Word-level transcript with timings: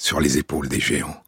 sur 0.00 0.18
les 0.18 0.38
épaules 0.38 0.68
des 0.68 0.80
géants. 0.80 1.22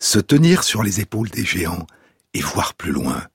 Se 0.00 0.18
tenir 0.18 0.64
sur 0.64 0.82
les 0.82 1.00
épaules 1.00 1.30
des 1.30 1.44
géants 1.44 1.86
et 2.34 2.40
voir 2.40 2.74
plus 2.74 2.90
loin, 2.90 3.28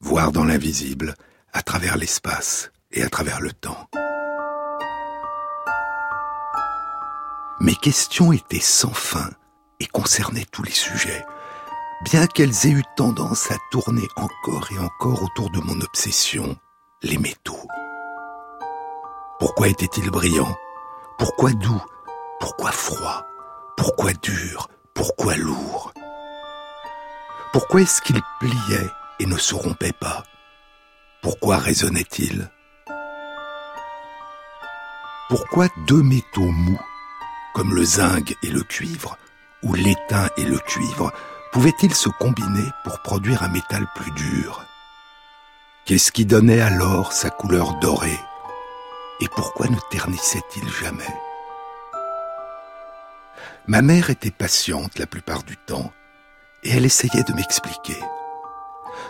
voir 0.00 0.30
dans 0.30 0.44
l'invisible, 0.44 1.16
à 1.52 1.60
travers 1.62 1.96
l'espace 1.96 2.70
et 2.92 3.02
à 3.02 3.08
travers 3.08 3.40
le 3.40 3.52
temps. 3.52 3.88
Mes 7.60 7.74
questions 7.74 8.32
étaient 8.32 8.60
sans 8.60 8.94
fin 8.94 9.30
et 9.80 9.86
concernaient 9.86 10.46
tous 10.52 10.62
les 10.62 10.70
sujets, 10.70 11.24
bien 12.04 12.28
qu'elles 12.28 12.66
aient 12.66 12.70
eu 12.70 12.84
tendance 12.96 13.50
à 13.50 13.56
tourner 13.72 14.06
encore 14.14 14.68
et 14.70 14.78
encore 14.78 15.24
autour 15.24 15.50
de 15.50 15.58
mon 15.58 15.80
obsession, 15.80 16.56
les 17.02 17.18
métaux. 17.18 17.66
Pourquoi 19.40 19.66
était-il 19.66 20.08
brillant 20.12 20.56
Pourquoi 21.18 21.50
doux? 21.50 21.82
Pourquoi 22.44 22.72
froid? 22.72 23.24
Pourquoi 23.74 24.12
dur? 24.12 24.68
Pourquoi 24.92 25.34
lourd? 25.34 25.94
Pourquoi 27.54 27.80
est-ce 27.80 28.02
qu'il 28.02 28.20
pliait 28.38 28.90
et 29.18 29.24
ne 29.24 29.38
se 29.38 29.54
rompait 29.54 29.94
pas? 29.98 30.22
Pourquoi 31.22 31.56
résonnait-il? 31.56 32.50
Pourquoi 35.30 35.68
deux 35.86 36.02
métaux 36.02 36.42
mous, 36.42 36.80
comme 37.54 37.74
le 37.74 37.82
zinc 37.82 38.36
et 38.42 38.50
le 38.50 38.62
cuivre, 38.62 39.16
ou 39.62 39.72
l'étain 39.72 40.28
et 40.36 40.44
le 40.44 40.58
cuivre, 40.58 41.14
pouvaient-ils 41.50 41.94
se 41.94 42.10
combiner 42.10 42.68
pour 42.84 43.00
produire 43.00 43.42
un 43.42 43.48
métal 43.48 43.86
plus 43.94 44.10
dur? 44.10 44.62
Qu'est-ce 45.86 46.12
qui 46.12 46.26
donnait 46.26 46.60
alors 46.60 47.14
sa 47.14 47.30
couleur 47.30 47.72
dorée? 47.78 48.20
Et 49.20 49.28
pourquoi 49.28 49.66
ne 49.68 49.78
ternissait-il 49.90 50.68
jamais? 50.68 51.08
Ma 53.66 53.80
mère 53.80 54.10
était 54.10 54.30
patiente 54.30 54.98
la 54.98 55.06
plupart 55.06 55.42
du 55.42 55.56
temps, 55.56 55.92
et 56.62 56.70
elle 56.70 56.84
essayait 56.84 57.22
de 57.22 57.32
m'expliquer. 57.32 57.96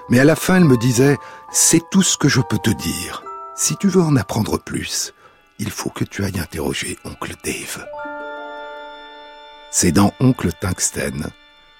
Mais 0.08 0.20
à 0.20 0.24
la 0.24 0.36
fin, 0.36 0.56
elle 0.56 0.64
me 0.64 0.76
disait, 0.76 1.16
c'est 1.50 1.82
tout 1.90 2.02
ce 2.02 2.16
que 2.16 2.28
je 2.28 2.40
peux 2.40 2.58
te 2.58 2.70
dire. 2.70 3.24
Si 3.56 3.76
tu 3.76 3.88
veux 3.88 4.02
en 4.02 4.16
apprendre 4.16 4.58
plus, 4.58 5.12
il 5.58 5.70
faut 5.70 5.90
que 5.90 6.04
tu 6.04 6.24
ailles 6.24 6.38
interroger 6.38 6.98
oncle 7.04 7.34
Dave. 7.44 7.86
C'est 9.72 9.92
dans 9.92 10.12
Oncle 10.20 10.52
Tungsten, 10.60 11.30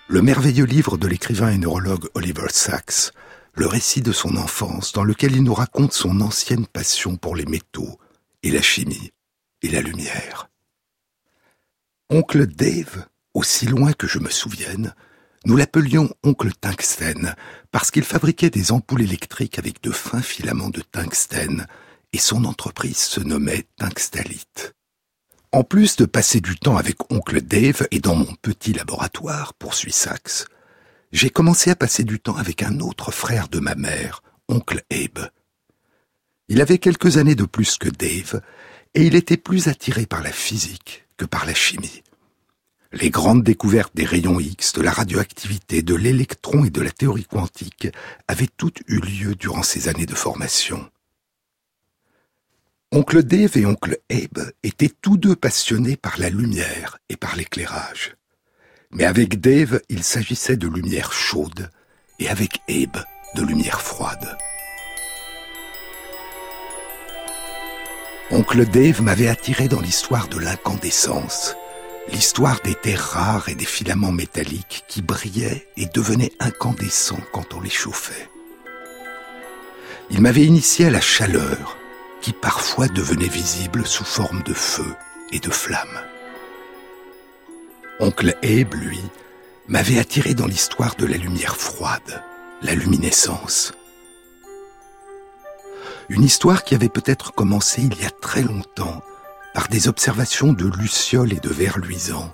le 0.08 0.22
merveilleux 0.22 0.64
livre 0.64 0.96
de 0.96 1.06
l'écrivain 1.06 1.50
et 1.50 1.58
neurologue 1.58 2.08
Oliver 2.14 2.48
Sacks, 2.48 3.12
le 3.54 3.66
récit 3.66 4.02
de 4.02 4.12
son 4.12 4.36
enfance 4.36 4.92
dans 4.92 5.04
lequel 5.04 5.36
il 5.36 5.44
nous 5.44 5.54
raconte 5.54 5.92
son 5.92 6.20
ancienne 6.20 6.66
passion 6.66 7.16
pour 7.16 7.36
les 7.36 7.46
métaux, 7.46 8.00
et 8.42 8.50
la 8.50 8.62
chimie 8.62 9.12
et 9.62 9.68
la 9.68 9.80
lumière. 9.80 10.48
Oncle 12.10 12.46
Dave, 12.46 13.06
aussi 13.32 13.64
loin 13.66 13.94
que 13.94 14.06
je 14.06 14.18
me 14.18 14.28
souvienne, 14.28 14.94
nous 15.46 15.56
l'appelions 15.56 16.10
oncle 16.22 16.52
tungstène 16.52 17.34
parce 17.70 17.90
qu'il 17.90 18.04
fabriquait 18.04 18.50
des 18.50 18.72
ampoules 18.72 19.02
électriques 19.02 19.58
avec 19.58 19.82
de 19.82 19.90
fins 19.90 20.20
filaments 20.20 20.68
de 20.68 20.82
tungstène 20.82 21.66
et 22.12 22.18
son 22.18 22.44
entreprise 22.44 22.98
se 22.98 23.20
nommait 23.20 23.64
Tungstalite. 23.78 24.74
En 25.50 25.64
plus 25.64 25.96
de 25.96 26.04
passer 26.04 26.42
du 26.42 26.56
temps 26.56 26.76
avec 26.76 27.10
oncle 27.10 27.40
Dave 27.40 27.88
et 27.90 28.00
dans 28.00 28.16
mon 28.16 28.34
petit 28.42 28.74
laboratoire, 28.74 29.54
poursuit 29.54 29.92
Saxe, 29.92 30.44
j'ai 31.10 31.30
commencé 31.30 31.70
à 31.70 31.76
passer 31.76 32.04
du 32.04 32.20
temps 32.20 32.36
avec 32.36 32.62
un 32.62 32.80
autre 32.80 33.12
frère 33.12 33.48
de 33.48 33.60
ma 33.60 33.76
mère, 33.76 34.22
oncle 34.50 34.82
Abe. 34.90 35.30
Il 36.48 36.60
avait 36.60 36.78
quelques 36.78 37.16
années 37.16 37.34
de 37.34 37.46
plus 37.46 37.78
que 37.78 37.88
Dave, 37.88 38.42
et 38.92 39.06
il 39.06 39.14
était 39.14 39.38
plus 39.38 39.68
attiré 39.68 40.04
par 40.04 40.22
la 40.22 40.32
physique 40.32 41.03
que 41.16 41.24
par 41.24 41.46
la 41.46 41.54
chimie. 41.54 42.02
Les 42.92 43.10
grandes 43.10 43.42
découvertes 43.42 43.96
des 43.96 44.04
rayons 44.04 44.38
X, 44.38 44.72
de 44.74 44.80
la 44.80 44.92
radioactivité, 44.92 45.82
de 45.82 45.94
l'électron 45.94 46.64
et 46.64 46.70
de 46.70 46.80
la 46.80 46.92
théorie 46.92 47.24
quantique 47.24 47.88
avaient 48.28 48.48
toutes 48.56 48.82
eu 48.86 49.00
lieu 49.00 49.34
durant 49.34 49.64
ces 49.64 49.88
années 49.88 50.06
de 50.06 50.14
formation. 50.14 50.88
Oncle 52.92 53.24
Dave 53.24 53.56
et 53.56 53.66
oncle 53.66 53.98
Abe 54.08 54.52
étaient 54.62 54.92
tous 55.02 55.16
deux 55.16 55.34
passionnés 55.34 55.96
par 55.96 56.20
la 56.20 56.30
lumière 56.30 56.98
et 57.08 57.16
par 57.16 57.34
l'éclairage. 57.34 58.14
Mais 58.92 59.04
avec 59.04 59.40
Dave, 59.40 59.80
il 59.88 60.04
s'agissait 60.04 60.56
de 60.56 60.68
lumière 60.68 61.12
chaude, 61.12 61.70
et 62.20 62.28
avec 62.28 62.60
Abe, 62.68 63.02
de 63.34 63.42
lumière 63.42 63.80
froide. 63.80 64.38
Oncle 68.30 68.64
Dave 68.64 69.02
m'avait 69.02 69.28
attiré 69.28 69.68
dans 69.68 69.80
l'histoire 69.80 70.28
de 70.28 70.38
l'incandescence, 70.38 71.54
l'histoire 72.10 72.60
des 72.64 72.74
terres 72.74 73.02
rares 73.02 73.48
et 73.50 73.54
des 73.54 73.66
filaments 73.66 74.12
métalliques 74.12 74.84
qui 74.88 75.02
brillaient 75.02 75.68
et 75.76 75.86
devenaient 75.86 76.32
incandescents 76.40 77.20
quand 77.32 77.52
on 77.54 77.60
les 77.60 77.70
chauffait. 77.70 78.28
Il 80.10 80.22
m'avait 80.22 80.44
initié 80.44 80.86
à 80.86 80.90
la 80.90 81.02
chaleur, 81.02 81.76
qui 82.22 82.32
parfois 82.32 82.88
devenait 82.88 83.28
visible 83.28 83.86
sous 83.86 84.04
forme 84.04 84.42
de 84.42 84.54
feu 84.54 84.94
et 85.30 85.38
de 85.38 85.50
flammes. 85.50 86.00
Oncle 88.00 88.34
Abe, 88.42 88.74
lui, 88.74 89.02
m'avait 89.68 89.98
attiré 89.98 90.34
dans 90.34 90.46
l'histoire 90.46 90.94
de 90.96 91.06
la 91.06 91.18
lumière 91.18 91.56
froide, 91.56 92.22
la 92.62 92.74
luminescence, 92.74 93.72
une 96.08 96.22
histoire 96.22 96.64
qui 96.64 96.74
avait 96.74 96.88
peut-être 96.88 97.32
commencé 97.32 97.82
il 97.82 98.00
y 98.00 98.04
a 98.04 98.10
très 98.10 98.42
longtemps 98.42 99.02
par 99.54 99.68
des 99.68 99.88
observations 99.88 100.52
de 100.52 100.66
lucioles 100.66 101.32
et 101.32 101.40
de 101.40 101.48
vers 101.48 101.78
luisants, 101.78 102.32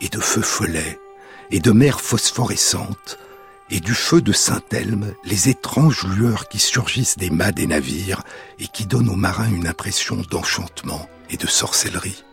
et 0.00 0.08
de 0.08 0.20
feux 0.20 0.42
follets, 0.42 0.98
et 1.50 1.60
de 1.60 1.72
mers 1.72 2.00
phosphorescentes, 2.00 3.18
et 3.70 3.80
du 3.80 3.94
feu 3.94 4.20
de 4.20 4.32
Saint-Elme, 4.32 5.14
les 5.24 5.48
étranges 5.48 6.04
lueurs 6.04 6.48
qui 6.48 6.58
surgissent 6.58 7.18
des 7.18 7.30
mâts 7.30 7.52
des 7.52 7.66
navires 7.66 8.22
et 8.58 8.66
qui 8.66 8.86
donnent 8.86 9.08
aux 9.08 9.16
marins 9.16 9.50
une 9.50 9.66
impression 9.66 10.22
d'enchantement 10.30 11.08
et 11.30 11.36
de 11.36 11.46
sorcellerie. 11.46 12.24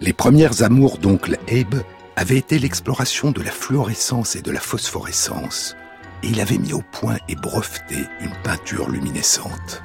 Les 0.00 0.12
premières 0.12 0.62
amours 0.62 0.98
d'oncle 0.98 1.38
Abe 1.48 1.82
avaient 2.16 2.38
été 2.38 2.58
l'exploration 2.58 3.30
de 3.30 3.42
la 3.42 3.50
fluorescence 3.50 4.34
et 4.34 4.42
de 4.42 4.50
la 4.50 4.60
phosphorescence, 4.60 5.76
et 6.22 6.28
il 6.28 6.40
avait 6.40 6.58
mis 6.58 6.72
au 6.72 6.82
point 6.92 7.16
et 7.28 7.34
breveté 7.34 7.96
une 8.20 8.34
peinture 8.42 8.88
luminescente. 8.88 9.82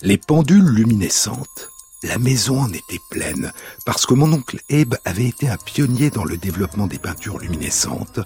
Les 0.00 0.18
pendules 0.18 0.68
luminescentes, 0.68 1.68
la 2.02 2.18
maison 2.18 2.62
en 2.62 2.72
était 2.72 2.98
pleine, 3.08 3.52
parce 3.86 4.04
que 4.04 4.14
mon 4.14 4.32
oncle 4.32 4.58
Abe 4.68 4.96
avait 5.04 5.28
été 5.28 5.48
un 5.48 5.56
pionnier 5.56 6.10
dans 6.10 6.24
le 6.24 6.36
développement 6.36 6.88
des 6.88 6.98
peintures 6.98 7.38
luminescentes, 7.38 8.18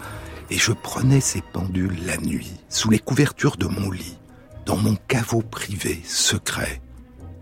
et 0.48 0.56
je 0.56 0.72
prenais 0.72 1.20
ces 1.20 1.42
pendules 1.42 1.98
la 2.06 2.16
nuit, 2.16 2.54
sous 2.70 2.88
les 2.88 2.98
couvertures 2.98 3.58
de 3.58 3.66
mon 3.66 3.90
lit, 3.90 4.16
dans 4.64 4.76
mon 4.76 4.96
caveau 4.96 5.42
privé 5.42 6.00
secret, 6.06 6.80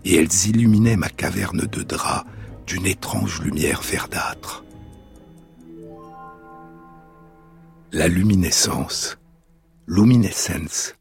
et 0.03 0.15
elles 0.15 0.47
illuminaient 0.47 0.97
ma 0.97 1.09
caverne 1.09 1.65
de 1.65 1.83
drap 1.83 2.25
d'une 2.67 2.87
étrange 2.87 3.41
lumière 3.41 3.81
verdâtre. 3.81 4.64
La 7.91 8.07
luminescence, 8.07 9.17
luminescence, 9.87 10.95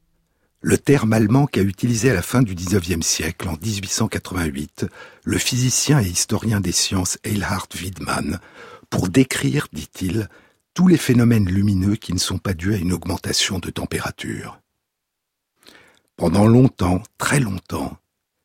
le 0.61 0.79
terme 0.79 1.13
allemand 1.13 1.47
qu'a 1.47 1.63
utilisé 1.63 2.11
à 2.11 2.15
la 2.15 2.23
fin 2.23 2.43
du 2.43 2.55
XIXe 2.55 3.05
siècle, 3.05 3.49
en 3.49 3.57
1888, 3.57 4.87
le 5.25 5.39
physicien 5.39 6.01
et 6.01 6.07
historien 6.07 6.61
des 6.61 6.73
sciences 6.73 7.19
Eilhard 7.25 7.69
Wiedmann, 7.75 8.39
pour 8.91 9.09
décrire, 9.09 9.67
dit-il, 9.73 10.29
tous 10.75 10.87
les 10.87 10.99
phénomènes 10.99 11.49
lumineux 11.49 11.97
qui 11.97 12.13
ne 12.13 12.19
sont 12.19 12.39
pas 12.39 12.55
dus 12.55 12.75
à 12.75 12.79
une 12.79 12.93
augmentation 12.93 13.59
de 13.59 13.71
température. 13.71 14.61
Pendant 16.17 16.47
longtemps, 16.47 17.03
très 17.19 17.41
longtemps, 17.41 17.97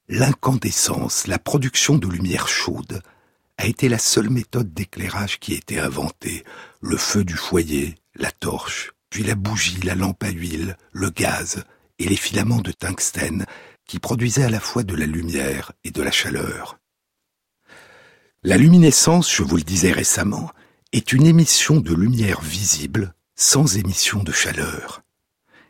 l'incandescence, 0.07 1.27
la 1.27 1.39
production 1.39 1.97
de 1.97 2.07
lumière 2.07 2.47
chaude, 2.47 3.01
a 3.57 3.67
été 3.67 3.89
la 3.89 3.99
seule 3.99 4.29
méthode 4.29 4.73
d'éclairage 4.73 5.39
qui 5.39 5.53
a 5.53 5.57
été 5.57 5.79
inventée, 5.79 6.45
le 6.81 6.95
feu 6.95 7.25
du 7.25 7.35
foyer, 7.35 7.95
la 8.15 8.31
torche, 8.31 8.93
puis 9.09 9.23
la 9.23 9.35
bougie, 9.35 9.81
la 9.81 9.95
lampe 9.95 10.23
à 10.23 10.29
huile, 10.29 10.77
le 10.91 11.09
gaz 11.09 11.63
et 11.97 12.07
les 12.07 12.15
filaments 12.15 12.61
de 12.61 12.71
tungstène 12.71 13.45
qui 13.85 13.99
produisaient 13.99 14.43
à 14.43 14.49
la 14.49 14.59
fois 14.59 14.83
de 14.83 14.95
la 14.95 15.05
lumière 15.05 15.71
et 15.83 15.91
de 15.91 16.01
la 16.01 16.11
chaleur. 16.11 16.79
La 18.43 18.57
luminescence, 18.57 19.33
je 19.33 19.43
vous 19.43 19.57
le 19.57 19.63
disais 19.63 19.91
récemment, 19.91 20.51
est 20.93 21.11
une 21.11 21.25
émission 21.25 21.79
de 21.79 21.93
lumière 21.93 22.41
visible 22.41 23.13
sans 23.35 23.77
émission 23.77 24.23
de 24.23 24.31
chaleur. 24.31 25.01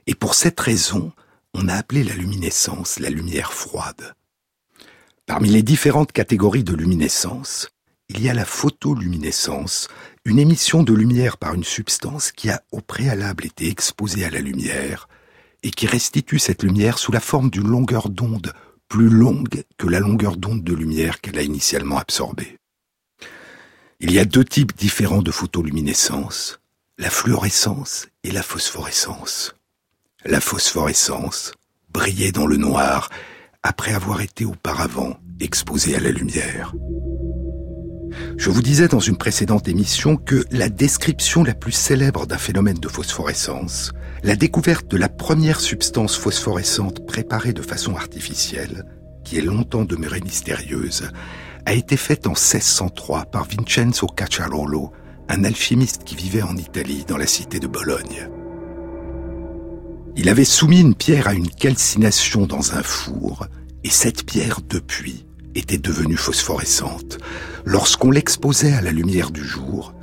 Et 0.07 0.15
pour 0.15 0.35
cette 0.35 0.59
raison, 0.59 1.11
on 1.53 1.67
a 1.67 1.75
appelé 1.75 2.03
la 2.03 2.13
luminescence 2.13 2.99
la 2.99 3.09
lumière 3.09 3.53
froide. 3.53 4.15
Parmi 5.25 5.49
les 5.49 5.63
différentes 5.63 6.11
catégories 6.11 6.63
de 6.63 6.73
luminescence, 6.73 7.69
il 8.09 8.21
y 8.21 8.29
a 8.29 8.33
la 8.33 8.45
photoluminescence, 8.45 9.87
une 10.25 10.39
émission 10.39 10.83
de 10.83 10.93
lumière 10.93 11.37
par 11.37 11.53
une 11.53 11.63
substance 11.63 12.31
qui 12.31 12.49
a 12.49 12.61
au 12.71 12.81
préalable 12.81 13.45
été 13.45 13.67
exposée 13.67 14.25
à 14.25 14.29
la 14.29 14.39
lumière 14.39 15.07
et 15.61 15.71
qui 15.71 15.87
restitue 15.87 16.39
cette 16.39 16.63
lumière 16.63 16.97
sous 16.97 17.11
la 17.11 17.19
forme 17.19 17.49
d'une 17.49 17.67
longueur 17.67 18.09
d'onde 18.09 18.53
plus 18.87 19.09
longue 19.09 19.63
que 19.77 19.87
la 19.87 19.99
longueur 19.99 20.35
d'onde 20.35 20.63
de 20.63 20.73
lumière 20.73 21.21
qu'elle 21.21 21.37
a 21.37 21.43
initialement 21.43 21.99
absorbée. 21.99 22.57
Il 23.99 24.11
y 24.11 24.19
a 24.19 24.25
deux 24.25 24.45
types 24.45 24.75
différents 24.75 25.21
de 25.21 25.31
photoluminescence, 25.31 26.59
la 26.97 27.09
fluorescence 27.09 28.07
et 28.23 28.31
la 28.31 28.41
phosphorescence. 28.41 29.53
La 30.25 30.41
phosphorescence 30.41 31.51
brillait 31.91 32.31
dans 32.31 32.47
le 32.47 32.57
noir 32.57 33.09
après 33.61 33.93
avoir 33.93 34.21
été 34.21 34.45
auparavant 34.45 35.19
exposée 35.39 35.95
à 35.95 35.99
la 35.99 36.11
lumière. 36.11 36.73
Je 38.39 38.49
vous 38.49 38.61
disais 38.61 38.87
dans 38.87 39.01
une 39.01 39.17
précédente 39.17 39.67
émission 39.67 40.15
que 40.15 40.45
la 40.49 40.69
description 40.69 41.43
la 41.43 41.53
plus 41.53 41.73
célèbre 41.73 42.25
d'un 42.25 42.37
phénomène 42.37 42.79
de 42.79 42.87
phosphorescence, 42.87 43.91
la 44.23 44.37
découverte 44.37 44.89
de 44.89 44.95
la 44.95 45.09
première 45.09 45.59
substance 45.59 46.15
phosphorescente 46.15 47.05
préparée 47.05 47.51
de 47.51 47.61
façon 47.61 47.97
artificielle, 47.97 48.85
qui 49.25 49.37
est 49.37 49.41
longtemps 49.41 49.83
demeurée 49.83 50.21
mystérieuse, 50.21 51.11
a 51.65 51.73
été 51.73 51.97
faite 51.97 52.27
en 52.27 52.29
1603 52.29 53.25
par 53.25 53.43
Vincenzo 53.43 54.07
Cacciarolo, 54.07 54.93
un 55.27 55.43
alchimiste 55.43 56.05
qui 56.05 56.15
vivait 56.15 56.41
en 56.41 56.55
Italie 56.55 57.03
dans 57.05 57.17
la 57.17 57.27
cité 57.27 57.59
de 57.59 57.67
Bologne. 57.67 58.29
Il 60.15 60.29
avait 60.29 60.45
soumis 60.45 60.79
une 60.79 60.95
pierre 60.95 61.27
à 61.27 61.33
une 61.33 61.49
calcination 61.49 62.47
dans 62.47 62.73
un 62.73 62.83
four, 62.83 63.47
et 63.83 63.89
cette 63.89 64.25
pierre, 64.25 64.61
depuis, 64.69 65.25
était 65.55 65.77
devenue 65.77 66.17
phosphorescente. 66.17 67.17
Lorsqu'on 67.65 68.11
l'exposait 68.11 68.73
à 68.73 68.81
la 68.81 68.91
lumière 68.91 69.31
du 69.31 69.43
jour, 69.43 69.93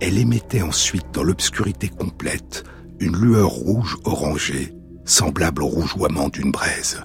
elle 0.00 0.18
émettait 0.18 0.62
ensuite 0.62 1.06
dans 1.12 1.22
l'obscurité 1.22 1.88
complète 1.88 2.64
une 3.00 3.16
lueur 3.16 3.50
rouge 3.50 3.96
orangée, 4.04 4.74
semblable 5.04 5.62
au 5.62 5.66
rougeoiement 5.66 6.28
d'une 6.28 6.50
braise. 6.50 7.02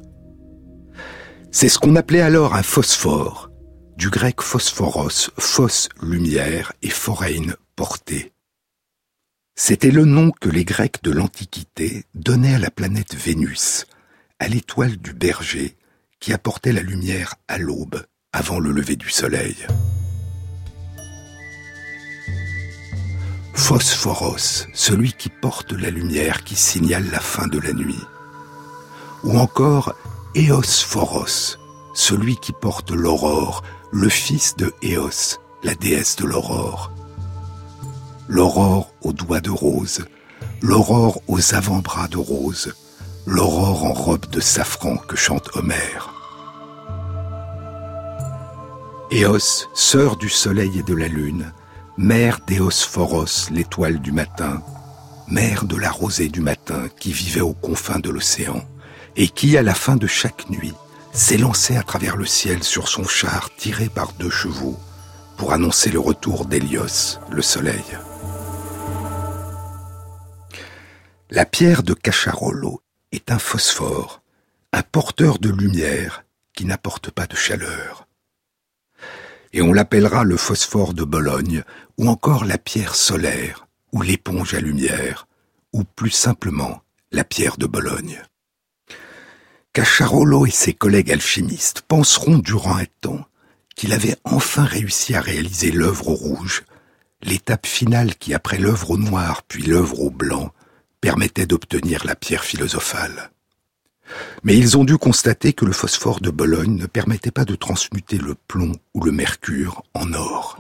C'est 1.52 1.70
ce 1.70 1.80
qu'on 1.80 1.96
appelait 1.96 2.22
alors 2.22 2.56
un 2.56 2.64
phosphore, 2.64 3.50
du 3.98 4.10
grec 4.10 4.42
phosphoros, 4.42 5.32
phos 5.38 5.90
lumière 6.02 6.74
et 6.82 6.90
phorein 6.90 7.54
portée. 7.76 8.34
C'était 9.56 9.92
le 9.92 10.06
nom 10.06 10.32
que 10.32 10.48
les 10.48 10.64
Grecs 10.64 11.04
de 11.04 11.12
l'Antiquité 11.12 12.06
donnaient 12.16 12.56
à 12.56 12.60
la 12.60 12.72
planète 12.72 13.14
Vénus, 13.16 13.88
à 14.40 14.48
l'étoile 14.48 14.96
du 14.96 15.14
berger 15.14 15.76
qui 16.20 16.34
apportait 16.34 16.74
la 16.74 16.82
lumière 16.82 17.36
à 17.48 17.58
l'aube 17.58 18.04
avant 18.34 18.60
le 18.60 18.72
lever 18.72 18.96
du 18.96 19.10
soleil. 19.10 19.56
Phosphoros, 23.54 24.68
celui 24.74 25.14
qui 25.14 25.30
porte 25.30 25.74
la 25.74 25.90
lumière 25.90 26.44
qui 26.44 26.56
signale 26.56 27.10
la 27.12 27.20
fin 27.20 27.48
de 27.48 27.60
la 27.60 27.74
nuit. 27.74 28.04
Ou 29.24 29.38
encore 29.38 29.94
Eosphoros, 30.36 31.58
celui 31.94 32.38
qui 32.38 32.52
porte 32.52 32.92
l'aurore, 32.92 33.64
le 33.92 34.10
fils 34.10 34.56
de 34.56 34.74
Éos, 34.82 35.40
la 35.64 35.76
déesse 35.76 36.16
de 36.16 36.26
l'aurore. 36.26 36.92
L'aurore 38.28 38.94
aux 39.02 39.14
doigts 39.14 39.42
de 39.42 39.50
rose, 39.50 40.06
l'aurore 40.62 41.22
aux 41.28 41.54
avant-bras 41.54 42.08
de 42.08 42.18
rose, 42.18 42.74
l'aurore 43.26 43.86
en 43.86 43.94
robe 43.94 44.26
de 44.30 44.40
safran 44.40 44.98
que 44.98 45.16
chante 45.16 45.50
Homère. 45.56 46.14
Éos, 49.12 49.68
sœur 49.74 50.18
du 50.18 50.30
soleil 50.30 50.80
et 50.80 50.84
de 50.84 50.94
la 50.94 51.08
lune, 51.08 51.52
mère 51.98 52.40
d'Éosphoros, 52.48 53.50
l'étoile 53.52 54.00
du 54.00 54.12
matin, 54.12 54.62
mère 55.28 55.66
de 55.66 55.76
la 55.76 55.92
rosée 55.92 56.30
du 56.30 56.42
matin 56.42 56.88
qui 57.00 57.12
vivait 57.12 57.42
aux 57.42 57.54
confins 57.54 58.00
de 58.00 58.10
l'océan, 58.10 58.62
et 59.16 59.28
qui, 59.28 59.58
à 59.58 59.64
la 59.64 59.74
fin 59.74 59.96
de 59.96 60.08
chaque 60.08 60.50
nuit, 60.50 60.74
s'élançait 61.12 61.78
à 61.78 61.84
travers 61.84 62.18
le 62.18 62.26
ciel 62.26 62.64
sur 62.64 62.88
son 62.88 63.04
char 63.04 63.50
tiré 63.58 63.90
par 63.90 64.14
deux 64.14 64.30
chevaux 64.30 64.78
pour 65.38 65.54
annoncer 65.54 65.90
le 65.90 66.00
retour 66.00 66.46
d'Hélios, 66.46 67.20
le 67.32 67.42
soleil. 67.42 67.84
La 71.32 71.46
pierre 71.46 71.84
de 71.84 71.94
Cacharolo 71.94 72.82
est 73.12 73.32
un 73.32 73.40
phosphore, 73.40 74.22
un 74.72 74.84
porteur 74.84 75.40
de 75.40 75.50
lumière 75.50 76.24
qui 76.54 76.66
n'apporte 76.66 77.12
pas 77.12 77.28
de 77.28 77.36
chaleur. 77.36 78.08
Et 79.54 79.62
on 79.62 79.74
l'appellera 79.74 80.24
le 80.24 80.38
phosphore 80.38 80.94
de 80.94 81.04
Bologne, 81.04 81.64
ou 81.98 82.08
encore 82.08 82.46
la 82.46 82.58
pierre 82.58 82.96
solaire, 82.96 83.68
ou 83.92 84.02
l'éponge 84.02 84.54
à 84.54 84.60
lumière, 84.60 85.28
ou 85.74 85.84
plus 85.84 86.12
simplement 86.12 86.82
la 87.12 87.24
pierre 87.24 87.58
de 87.58 87.66
Bologne. 87.66 88.22
Cacharolo 89.74 90.46
et 90.46 90.52
ses 90.52 90.74
collègues 90.74 91.12
alchimistes 91.12 91.82
penseront 91.82 92.38
durant 92.38 92.78
un 92.78 92.86
temps 93.02 93.26
qu'il 93.76 93.94
avait 93.94 94.18
enfin 94.24 94.66
réussi 94.66 95.16
à 95.16 95.22
réaliser 95.22 95.72
l'œuvre 95.72 96.10
au 96.10 96.16
rouge, 96.16 96.64
l'étape 97.22 97.66
finale 97.66 98.16
qui, 98.16 98.34
après 98.34 98.58
l'œuvre 98.58 98.92
au 98.92 98.98
noir 98.98 99.44
puis 99.44 99.64
l'œuvre 99.64 100.02
au 100.02 100.10
blanc, 100.10 100.52
permettait 101.02 101.46
d'obtenir 101.46 102.06
la 102.06 102.16
pierre 102.16 102.44
philosophale. 102.44 103.32
Mais 104.44 104.58
ils 104.58 104.78
ont 104.78 104.84
dû 104.84 104.98
constater 104.98 105.54
que 105.54 105.66
le 105.66 105.72
phosphore 105.72 106.20
de 106.20 106.32
Bologne 106.32 106.76
ne 106.76 106.88
permettait 106.88 107.32
pas 107.32 107.46
de 107.46 107.56
transmuter 107.56 108.18
le 108.18 108.36
plomb 108.36 108.74
ou 108.94 109.04
le 109.04 109.12
mercure 109.12 109.84
en 109.94 110.14
or. 110.14 110.58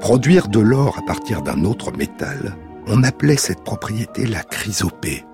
Produire 0.00 0.48
de 0.48 0.60
l'or 0.60 0.98
à 0.98 1.02
partir 1.02 1.42
d'un 1.42 1.64
autre 1.64 1.92
métal, 1.92 2.56
on 2.86 3.02
appelait 3.02 3.36
cette 3.36 3.64
propriété 3.64 4.26
la 4.26 4.42
chrysopée, 4.42 5.24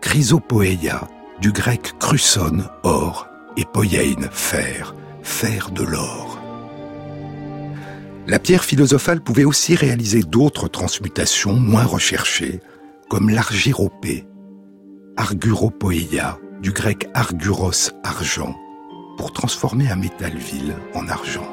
chrysopoeia, 0.00 1.08
du 1.40 1.52
grec 1.52 1.94
chruson, 1.98 2.64
or, 2.82 3.28
et 3.56 3.64
poiein, 3.64 4.28
fer, 4.30 4.94
fer 5.22 5.70
de 5.70 5.82
l'or. 5.82 6.25
La 8.28 8.40
pierre 8.40 8.64
philosophale 8.64 9.20
pouvait 9.20 9.44
aussi 9.44 9.76
réaliser 9.76 10.22
d'autres 10.22 10.66
transmutations 10.66 11.54
moins 11.54 11.84
recherchées, 11.84 12.60
comme 13.08 13.30
l'argyropée, 13.30 14.26
arguropoeia, 15.16 16.40
du 16.60 16.72
grec 16.72 17.08
arguros, 17.14 17.92
argent, 18.02 18.56
pour 19.16 19.32
transformer 19.32 19.88
un 19.88 19.94
métal 19.94 20.36
vil 20.36 20.74
en 20.94 21.06
argent. 21.06 21.46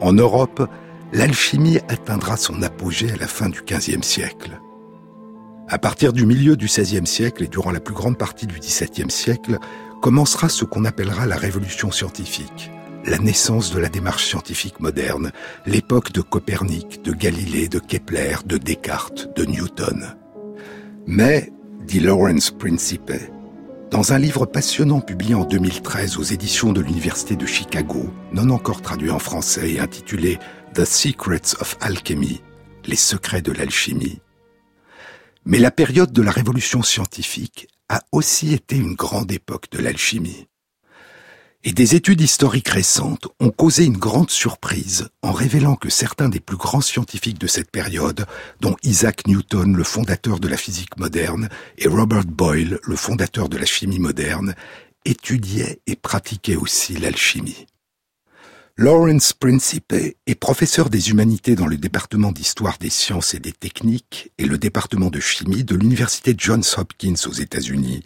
En 0.00 0.12
Europe, 0.12 0.68
l'alchimie 1.12 1.78
atteindra 1.88 2.36
son 2.36 2.62
apogée 2.62 3.10
à 3.10 3.16
la 3.16 3.26
fin 3.26 3.48
du 3.48 3.62
XVe 3.62 4.04
siècle. 4.04 4.60
À 5.68 5.78
partir 5.78 6.12
du 6.12 6.26
milieu 6.26 6.56
du 6.56 6.66
XVIe 6.66 7.06
siècle 7.06 7.42
et 7.42 7.48
durant 7.48 7.72
la 7.72 7.80
plus 7.80 7.94
grande 7.94 8.18
partie 8.18 8.46
du 8.46 8.60
XVIIe 8.60 9.10
siècle, 9.10 9.58
commencera 10.00 10.48
ce 10.48 10.64
qu'on 10.64 10.84
appellera 10.84 11.26
la 11.26 11.36
révolution 11.36 11.90
scientifique, 11.90 12.70
la 13.04 13.18
naissance 13.18 13.72
de 13.72 13.78
la 13.78 13.88
démarche 13.88 14.26
scientifique 14.26 14.80
moderne, 14.80 15.32
l'époque 15.66 16.12
de 16.12 16.20
Copernic, 16.20 17.02
de 17.02 17.12
Galilée, 17.12 17.68
de 17.68 17.78
Kepler, 17.78 18.36
de 18.44 18.58
Descartes, 18.58 19.28
de 19.36 19.44
Newton. 19.44 20.16
Mais, 21.06 21.52
dit 21.86 22.00
Lawrence 22.00 22.50
Principe, 22.50 23.12
dans 23.90 24.12
un 24.12 24.18
livre 24.18 24.46
passionnant 24.46 25.00
publié 25.00 25.34
en 25.34 25.44
2013 25.44 26.18
aux 26.18 26.22
éditions 26.22 26.72
de 26.72 26.80
l'Université 26.80 27.36
de 27.36 27.46
Chicago, 27.46 28.10
non 28.32 28.50
encore 28.50 28.82
traduit 28.82 29.10
en 29.10 29.18
français 29.18 29.72
et 29.72 29.80
intitulé 29.80 30.38
The 30.74 30.84
Secrets 30.84 31.56
of 31.60 31.76
Alchemy, 31.80 32.42
les 32.86 32.96
secrets 32.96 33.42
de 33.42 33.52
l'alchimie, 33.52 34.20
mais 35.44 35.58
la 35.58 35.70
période 35.70 36.12
de 36.12 36.22
la 36.22 36.30
révolution 36.30 36.82
scientifique 36.82 37.68
a 37.88 38.02
aussi 38.12 38.52
été 38.52 38.76
une 38.76 38.94
grande 38.94 39.32
époque 39.32 39.70
de 39.70 39.78
l'alchimie. 39.78 40.46
Et 41.62 41.72
des 41.72 41.94
études 41.94 42.22
historiques 42.22 42.70
récentes 42.70 43.28
ont 43.38 43.50
causé 43.50 43.84
une 43.84 43.98
grande 43.98 44.30
surprise 44.30 45.10
en 45.20 45.32
révélant 45.32 45.76
que 45.76 45.90
certains 45.90 46.30
des 46.30 46.40
plus 46.40 46.56
grands 46.56 46.80
scientifiques 46.80 47.38
de 47.38 47.46
cette 47.46 47.70
période, 47.70 48.24
dont 48.60 48.76
Isaac 48.82 49.26
Newton, 49.26 49.76
le 49.76 49.84
fondateur 49.84 50.40
de 50.40 50.48
la 50.48 50.56
physique 50.56 50.96
moderne, 50.96 51.50
et 51.76 51.86
Robert 51.86 52.24
Boyle, 52.24 52.78
le 52.82 52.96
fondateur 52.96 53.50
de 53.50 53.58
la 53.58 53.66
chimie 53.66 53.98
moderne, 53.98 54.54
étudiaient 55.04 55.80
et 55.86 55.96
pratiquaient 55.96 56.56
aussi 56.56 56.96
l'alchimie. 56.96 57.66
Lawrence 58.78 59.34
Principe 59.34 59.92
est 59.92 60.34
professeur 60.36 60.88
des 60.88 61.10
humanités 61.10 61.56
dans 61.56 61.66
le 61.66 61.76
département 61.76 62.32
d'histoire 62.32 62.78
des 62.78 62.88
sciences 62.88 63.34
et 63.34 63.38
des 63.38 63.52
techniques 63.52 64.32
et 64.38 64.46
le 64.46 64.56
département 64.56 65.10
de 65.10 65.20
chimie 65.20 65.64
de 65.64 65.76
l'université 65.76 66.34
Johns 66.38 66.64
Hopkins 66.78 67.26
aux 67.26 67.32
États-Unis, 67.32 68.02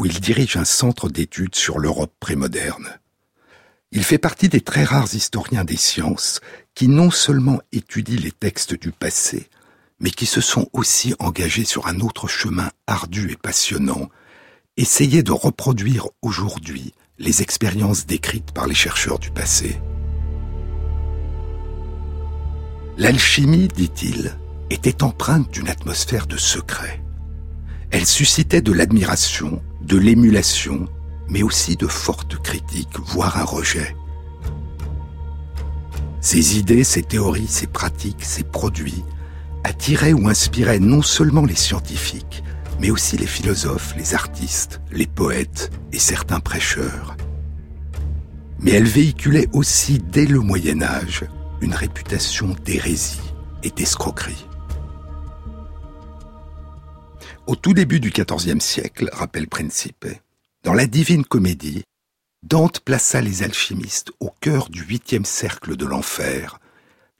où 0.00 0.06
il 0.06 0.18
dirige 0.18 0.56
un 0.56 0.64
centre 0.64 1.10
d'études 1.10 1.54
sur 1.54 1.78
l'Europe 1.78 2.14
prémoderne. 2.20 2.98
Il 3.92 4.02
fait 4.02 4.16
partie 4.16 4.48
des 4.48 4.62
très 4.62 4.82
rares 4.82 5.14
historiens 5.14 5.62
des 5.64 5.76
sciences 5.76 6.40
qui 6.74 6.88
non 6.88 7.10
seulement 7.10 7.60
étudient 7.70 8.16
les 8.18 8.32
textes 8.32 8.72
du 8.72 8.92
passé, 8.92 9.50
mais 9.98 10.10
qui 10.10 10.24
se 10.24 10.40
sont 10.40 10.70
aussi 10.72 11.14
engagés 11.18 11.66
sur 11.66 11.86
un 11.86 12.00
autre 12.00 12.28
chemin 12.28 12.70
ardu 12.86 13.30
et 13.30 13.36
passionnant, 13.36 14.08
essayer 14.78 15.22
de 15.22 15.32
reproduire 15.32 16.08
aujourd'hui 16.22 16.94
les 17.18 17.42
expériences 17.42 18.06
décrites 18.06 18.52
par 18.52 18.66
les 18.66 18.74
chercheurs 18.74 19.18
du 19.18 19.30
passé. 19.30 19.82
L'alchimie, 22.96 23.68
dit-il, 23.68 24.34
était 24.70 25.02
empreinte 25.02 25.50
d'une 25.50 25.68
atmosphère 25.68 26.26
de 26.26 26.38
secret. 26.38 27.02
Elle 27.90 28.06
suscitait 28.06 28.62
de 28.62 28.72
l'admiration, 28.72 29.60
de 29.80 29.96
l'émulation, 29.96 30.86
mais 31.28 31.42
aussi 31.42 31.76
de 31.76 31.86
fortes 31.86 32.36
critiques, 32.36 32.98
voire 32.98 33.38
un 33.38 33.44
rejet. 33.44 33.96
Ces 36.20 36.58
idées, 36.58 36.84
ces 36.84 37.02
théories, 37.02 37.48
ces 37.48 37.66
pratiques, 37.66 38.24
ces 38.24 38.42
produits 38.42 39.04
attiraient 39.64 40.12
ou 40.12 40.28
inspiraient 40.28 40.78
non 40.78 41.02
seulement 41.02 41.44
les 41.44 41.54
scientifiques, 41.54 42.42
mais 42.80 42.90
aussi 42.90 43.16
les 43.16 43.26
philosophes, 43.26 43.94
les 43.96 44.14
artistes, 44.14 44.80
les 44.92 45.06
poètes 45.06 45.70
et 45.92 45.98
certains 45.98 46.40
prêcheurs. 46.40 47.16
Mais 48.60 48.72
elles 48.72 48.84
véhiculaient 48.84 49.48
aussi 49.52 49.98
dès 49.98 50.26
le 50.26 50.40
Moyen 50.40 50.82
Âge 50.82 51.24
une 51.60 51.74
réputation 51.74 52.54
d'hérésie 52.64 53.20
et 53.62 53.70
d'escroquerie. 53.70 54.46
Au 57.50 57.56
tout 57.56 57.74
début 57.74 57.98
du 57.98 58.10
XIVe 58.10 58.60
siècle, 58.60 59.10
rappelle 59.12 59.48
Principe, 59.48 60.06
dans 60.62 60.72
la 60.72 60.86
Divine 60.86 61.24
Comédie, 61.24 61.82
Dante 62.44 62.78
plaça 62.78 63.20
les 63.20 63.42
alchimistes 63.42 64.12
au 64.20 64.30
cœur 64.40 64.68
du 64.68 64.84
huitième 64.84 65.24
cercle 65.24 65.74
de 65.74 65.84
l'enfer, 65.84 66.60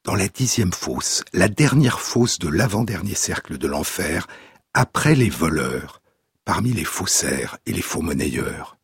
dans 0.04 0.14
la 0.14 0.28
dixième 0.28 0.72
fosse, 0.72 1.24
la 1.32 1.48
dernière 1.48 2.00
fosse 2.00 2.38
de 2.38 2.48
l'avant-dernier 2.48 3.16
cercle 3.16 3.58
de 3.58 3.66
l'enfer, 3.66 4.28
après 4.72 5.16
les 5.16 5.30
voleurs, 5.30 6.00
parmi 6.44 6.72
les 6.72 6.84
faussaires 6.84 7.58
et 7.66 7.72
les 7.72 7.82
faux 7.82 8.00
monnayeurs. 8.00 8.78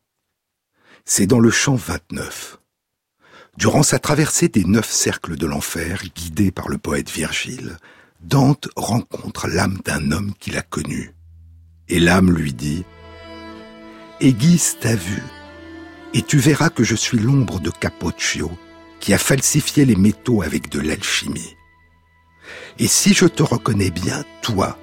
C'est 1.05 1.27
dans 1.27 1.39
le 1.39 1.49
chant 1.49 1.75
29. 1.75 2.57
Durant 3.55 3.83
sa 3.83 3.99
traversée 3.99 4.49
des 4.49 4.65
neuf 4.65 4.91
cercles 4.91 5.37
de 5.37 5.45
l'enfer, 5.45 6.03
guidé 6.13 6.51
par 6.51 6.67
le 6.67 6.77
poète 6.77 7.09
Virgile, 7.09 7.77
Dante 8.19 8.67
rencontre 8.75 9.47
l'âme 9.47 9.79
d'un 9.85 10.11
homme 10.11 10.33
qu'il 10.41 10.57
a 10.57 10.61
connu. 10.61 11.13
Et 11.89 11.99
l'âme 11.99 12.31
lui 12.31 12.53
dit 12.53 12.85
Aiguise 14.19 14.77
ta 14.79 14.95
vue, 14.95 15.23
et 16.13 16.21
tu 16.21 16.37
verras 16.37 16.69
que 16.69 16.83
je 16.83 16.95
suis 16.95 17.19
l'ombre 17.19 17.59
de 17.59 17.69
Capoccio, 17.69 18.51
qui 18.99 19.13
a 19.13 19.17
falsifié 19.17 19.85
les 19.85 19.95
métaux 19.95 20.41
avec 20.41 20.69
de 20.69 20.79
l'alchimie. 20.79 21.55
Et 22.79 22.87
si 22.87 23.13
je 23.13 23.25
te 23.25 23.43
reconnais 23.43 23.91
bien, 23.91 24.23
toi, 24.41 24.77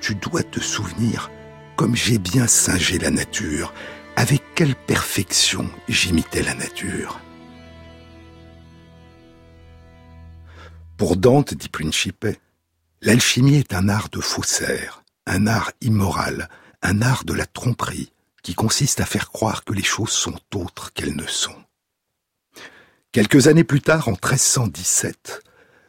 tu 0.00 0.14
dois 0.14 0.42
te 0.42 0.60
souvenir 0.60 1.30
comme 1.76 1.94
j'ai 1.94 2.18
bien 2.18 2.46
singé 2.46 2.98
la 2.98 3.10
nature, 3.10 3.72
avec 4.16 4.42
quelle 4.54 4.74
perfection 4.74 5.68
j'imitais 5.88 6.42
la 6.42 6.54
nature. 6.54 7.20
Pour 10.96 11.16
Dante, 11.16 11.52
dit 11.52 11.68
Principe, 11.68 12.26
l'alchimie 13.02 13.56
est 13.56 13.74
un 13.74 13.90
art 13.90 14.08
de 14.08 14.20
faussaire, 14.20 15.04
un 15.26 15.46
art 15.46 15.72
immoral, 15.80 16.48
un 16.82 17.02
art 17.02 17.24
de 17.24 17.32
la 17.32 17.46
tromperie, 17.46 18.12
qui 18.42 18.54
consiste 18.54 19.00
à 19.00 19.06
faire 19.06 19.30
croire 19.30 19.64
que 19.64 19.72
les 19.72 19.82
choses 19.82 20.10
sont 20.10 20.38
autres 20.54 20.92
qu'elles 20.92 21.16
ne 21.16 21.26
sont. 21.26 21.56
Quelques 23.12 23.48
années 23.48 23.64
plus 23.64 23.80
tard, 23.80 24.08
en 24.08 24.12
1317, 24.12 25.42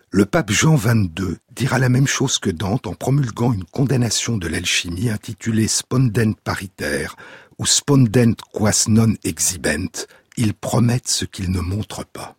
le 0.10 0.26
pape 0.26 0.52
Jean 0.52 0.76
XXII 0.76 1.38
dira 1.52 1.78
la 1.78 1.90
même 1.90 2.08
chose 2.08 2.40
que 2.40 2.50
Dante 2.50 2.88
en 2.88 2.94
promulguant 2.94 3.52
une 3.52 3.66
condamnation 3.66 4.38
de 4.38 4.48
l'alchimie 4.48 5.10
intitulée 5.10 5.68
Spondent 5.68 6.36
paritaire 6.44 7.18
ou 7.58 7.66
Spondent 7.66 8.36
quas 8.54 8.86
non 8.88 9.14
exhibent, 9.24 9.90
ils 10.38 10.54
promettent 10.54 11.10
ce 11.10 11.26
qu'ils 11.26 11.52
ne 11.52 11.60
montrent 11.60 12.06
pas. 12.06 12.38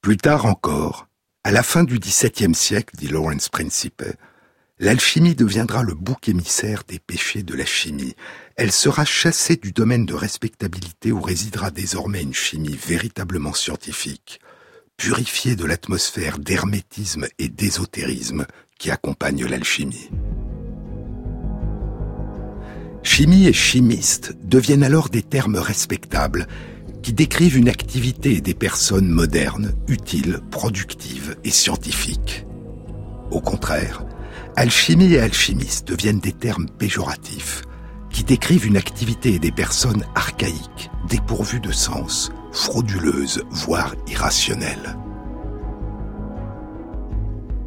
Plus 0.00 0.16
tard 0.16 0.46
encore, 0.46 1.06
à 1.44 1.52
la 1.52 1.62
fin 1.62 1.84
du 1.84 1.98
XVIIe 1.98 2.54
siècle, 2.54 2.96
dit 2.96 3.08
Lawrence 3.08 3.48
Principe, 3.48 4.02
l'alchimie 4.78 5.34
deviendra 5.34 5.82
le 5.82 5.94
bouc 5.94 6.28
émissaire 6.28 6.82
des 6.88 6.98
péchés 6.98 7.42
de 7.42 7.54
la 7.54 7.64
chimie. 7.64 8.14
Elle 8.56 8.72
sera 8.72 9.04
chassée 9.04 9.56
du 9.56 9.72
domaine 9.72 10.06
de 10.06 10.14
respectabilité 10.14 11.12
où 11.12 11.20
résidera 11.20 11.70
désormais 11.70 12.22
une 12.22 12.34
chimie 12.34 12.76
véritablement 12.76 13.54
scientifique, 13.54 14.40
purifiée 14.96 15.56
de 15.56 15.64
l'atmosphère 15.64 16.38
d'hermétisme 16.38 17.26
et 17.38 17.48
d'ésotérisme 17.48 18.46
qui 18.78 18.90
accompagne 18.90 19.44
l'alchimie. 19.46 20.10
Chimie 23.02 23.46
et 23.46 23.52
chimiste 23.52 24.34
deviennent 24.42 24.82
alors 24.82 25.08
des 25.08 25.22
termes 25.22 25.58
respectables 25.58 26.46
qui 27.02 27.12
décrivent 27.12 27.58
une 27.58 27.68
activité 27.68 28.40
des 28.40 28.54
personnes 28.54 29.08
modernes, 29.08 29.74
utiles, 29.88 30.40
productives 30.50 31.36
et 31.44 31.50
scientifiques. 31.50 32.46
Au 33.30 33.42
contraire, 33.42 34.06
alchimie 34.56 35.14
et 35.14 35.20
alchimiste 35.20 35.88
deviennent 35.88 36.20
des 36.20 36.32
termes 36.32 36.68
péjoratifs 36.68 37.62
qui 38.10 38.22
décrivent 38.22 38.66
une 38.66 38.76
activité 38.76 39.34
et 39.34 39.38
des 39.40 39.50
personnes 39.50 40.04
archaïques, 40.14 40.90
dépourvues 41.08 41.60
de 41.60 41.72
sens, 41.72 42.30
frauduleuses, 42.52 43.42
voire 43.50 43.96
irrationnelles. 44.06 44.96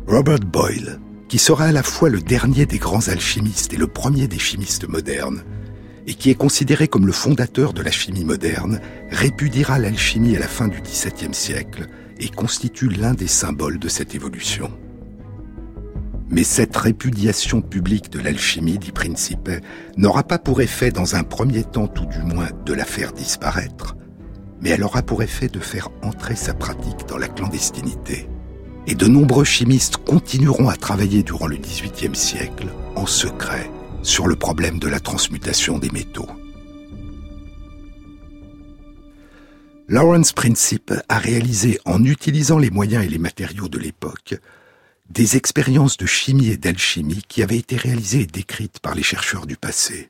Robert 0.08 0.40
Boyle, 0.40 1.02
qui 1.28 1.38
sera 1.38 1.66
à 1.66 1.72
la 1.74 1.84
fois 1.84 2.08
le 2.08 2.22
dernier 2.22 2.66
des 2.66 2.78
grands 2.78 3.10
alchimistes 3.10 3.74
et 3.74 3.78
le 3.78 3.88
premier 3.88 4.30
des 4.30 4.40
chimistes 4.40 4.88
modernes, 4.88 5.44
et 6.08 6.14
qui 6.14 6.30
est 6.30 6.36
considéré 6.36 6.88
comme 6.88 7.06
le 7.06 7.12
fondateur 7.12 7.74
de 7.74 7.82
la 7.82 7.92
chimie 7.92 8.24
moderne, 8.24 8.80
répudiera 9.12 9.80
l'alchimie 9.80 10.38
à 10.38 10.40
la 10.40 10.48
fin 10.48 10.70
du 10.70 10.80
XVIIe 10.80 11.34
siècle 11.34 11.88
et 12.22 12.30
constitue 12.30 12.88
l'un 12.88 13.14
des 13.14 13.28
symboles 13.28 13.80
de 13.80 13.90
cette 13.90 14.16
évolution. 14.16 14.72
Mais 16.30 16.44
cette 16.44 16.76
répudiation 16.76 17.62
publique 17.62 18.12
de 18.12 18.20
l'alchimie, 18.20 18.78
dit 18.78 18.92
Principe, 18.92 19.50
n'aura 19.96 20.24
pas 20.24 20.40
pour 20.40 20.62
effet 20.62 20.92
dans 20.92 21.16
un 21.16 21.24
premier 21.24 21.64
temps 21.64 21.88
tout 21.88 22.06
du 22.06 22.20
moins 22.20 22.50
de 22.66 22.74
la 22.74 22.86
faire 22.86 23.14
disparaître, 23.14 23.96
mais 24.62 24.70
elle 24.72 24.84
aura 24.84 25.04
pour 25.04 25.24
effet 25.24 25.48
de 25.48 25.60
faire 25.60 25.90
entrer 26.02 26.36
sa 26.36 26.54
pratique 26.54 27.08
dans 27.08 27.18
la 27.18 27.30
clandestinité. 27.30 28.28
Et 28.88 28.96
de 28.96 29.08
nombreux 29.08 29.46
chimistes 29.46 29.98
continueront 29.98 30.70
à 30.70 30.76
travailler 30.76 31.24
durant 31.24 31.48
le 31.48 31.58
XVIIIe 31.58 32.16
siècle 32.16 32.68
en 32.96 33.06
secret 33.06 33.70
sur 34.02 34.28
le 34.28 34.36
problème 34.36 34.80
de 34.80 34.88
la 34.88 35.00
transmutation 35.00 35.78
des 35.78 35.90
métaux. 35.90 36.30
Lawrence 39.90 40.34
Principe 40.34 40.94
a 41.08 41.18
réalisé, 41.18 41.80
en 41.86 42.04
utilisant 42.04 42.58
les 42.58 42.70
moyens 42.70 43.06
et 43.06 43.10
les 43.10 43.20
matériaux 43.20 43.70
de 43.70 43.80
l'époque, 43.80 44.36
des 45.10 45.38
expériences 45.38 45.98
de 45.98 46.06
chimie 46.06 46.50
et 46.50 46.58
d'alchimie 46.58 47.24
qui 47.28 47.44
avaient 47.44 47.58
été 47.58 47.78
réalisées 47.78 48.22
et 48.22 48.28
décrites 48.28 48.80
par 48.80 48.96
les 48.96 49.04
chercheurs 49.04 49.46
du 49.46 49.58
passé. 49.58 50.10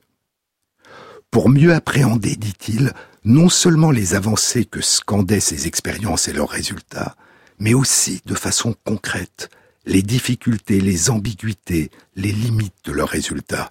Pour 1.32 1.50
mieux 1.50 1.74
appréhender, 1.74 2.36
dit-il, 2.36 2.94
non 3.24 3.50
seulement 3.50 3.92
les 3.92 4.16
avancées 4.16 4.66
que 4.66 4.82
scandaient 4.82 5.40
ces 5.40 5.68
expériences 5.68 6.28
et 6.28 6.34
leurs 6.34 6.50
résultats, 6.50 7.16
mais 7.60 7.74
aussi, 7.74 8.22
de 8.26 8.36
façon 8.36 8.76
concrète, 8.86 9.50
les 9.86 10.02
difficultés, 10.02 10.80
les 10.80 11.10
ambiguïtés, 11.10 11.92
les 12.16 12.32
limites 12.32 12.86
de 12.86 12.92
leurs 12.92 13.10
résultats, 13.10 13.70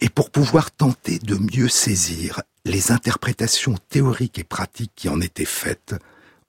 et 0.00 0.08
pour 0.08 0.30
pouvoir 0.30 0.70
tenter 0.70 1.18
de 1.18 1.36
mieux 1.36 1.68
saisir 1.68 2.42
les 2.64 2.92
interprétations 2.92 3.76
théoriques 3.88 4.38
et 4.38 4.44
pratiques 4.44 4.92
qui 4.94 5.08
en 5.08 5.20
étaient 5.20 5.44
faites 5.44 5.94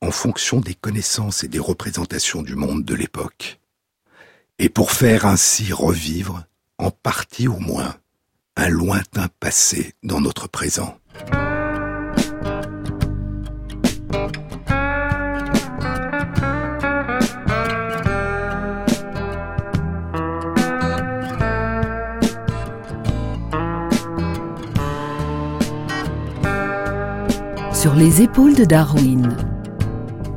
en 0.01 0.11
fonction 0.11 0.59
des 0.59 0.75
connaissances 0.75 1.43
et 1.43 1.47
des 1.47 1.59
représentations 1.59 2.41
du 2.41 2.55
monde 2.55 2.85
de 2.85 2.95
l'époque. 2.95 3.58
Et 4.61 4.67
pour 4.67 4.91
faire 4.91 5.25
ainsi 5.25 5.71
revivre, 5.71 6.43
en 6.77 6.91
partie 6.91 7.47
au 7.47 7.59
moins, 7.59 7.95
un 8.57 8.67
lointain 8.67 9.27
passé 9.39 9.93
dans 10.03 10.19
notre 10.19 10.49
présent. 10.49 10.97
Sur 27.73 27.95
les 27.95 28.21
épaules 28.21 28.55
de 28.55 28.65
Darwin. 28.65 29.37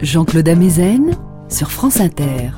Jean-Claude 0.00 0.48
Amezen 0.48 1.16
sur 1.48 1.72
France 1.72 1.98
Inter. 1.98 2.50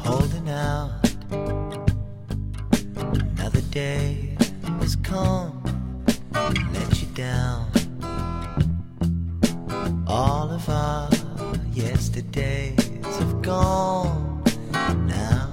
Of 10.64 10.70
our 10.70 11.10
yesterdays 11.72 13.18
have 13.18 13.42
gone 13.42 14.42
now. 15.06 15.50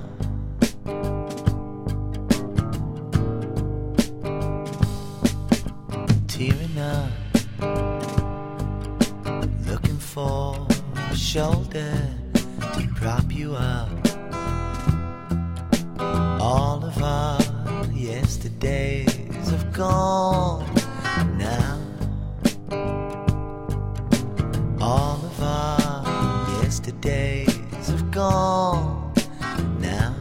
Tearing 6.27 6.77
up, 6.77 7.11
looking 9.67 9.97
for 9.97 10.65
a 10.95 11.15
shoulder 11.15 11.93
to 12.73 12.87
prop 12.95 13.33
you 13.33 13.55
up. 13.55 13.89
All 15.99 16.85
of 16.85 17.03
our 17.03 17.41
yesterdays 17.91 19.49
have 19.49 19.73
gone 19.73 20.70
our 26.91 27.47
yesterdays 27.47 27.87
have 27.87 28.11
gone 28.11 29.13
now. 29.79 30.15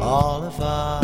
All 0.00 0.42
of 0.44 0.60
our 0.60 1.03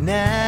now. 0.00 0.39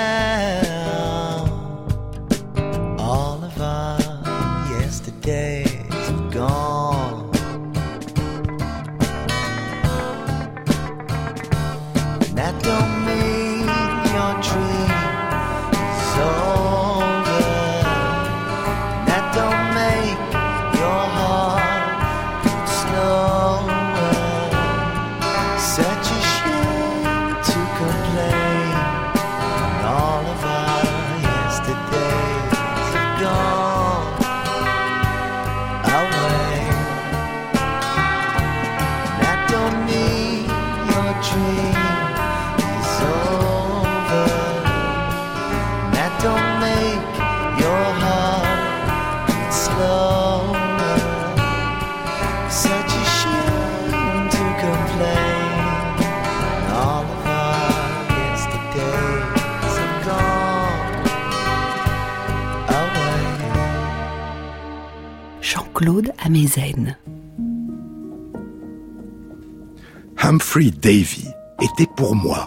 Humphrey 70.54 70.70
Davy 70.70 71.28
était 71.62 71.88
pour 71.96 72.14
moi, 72.14 72.46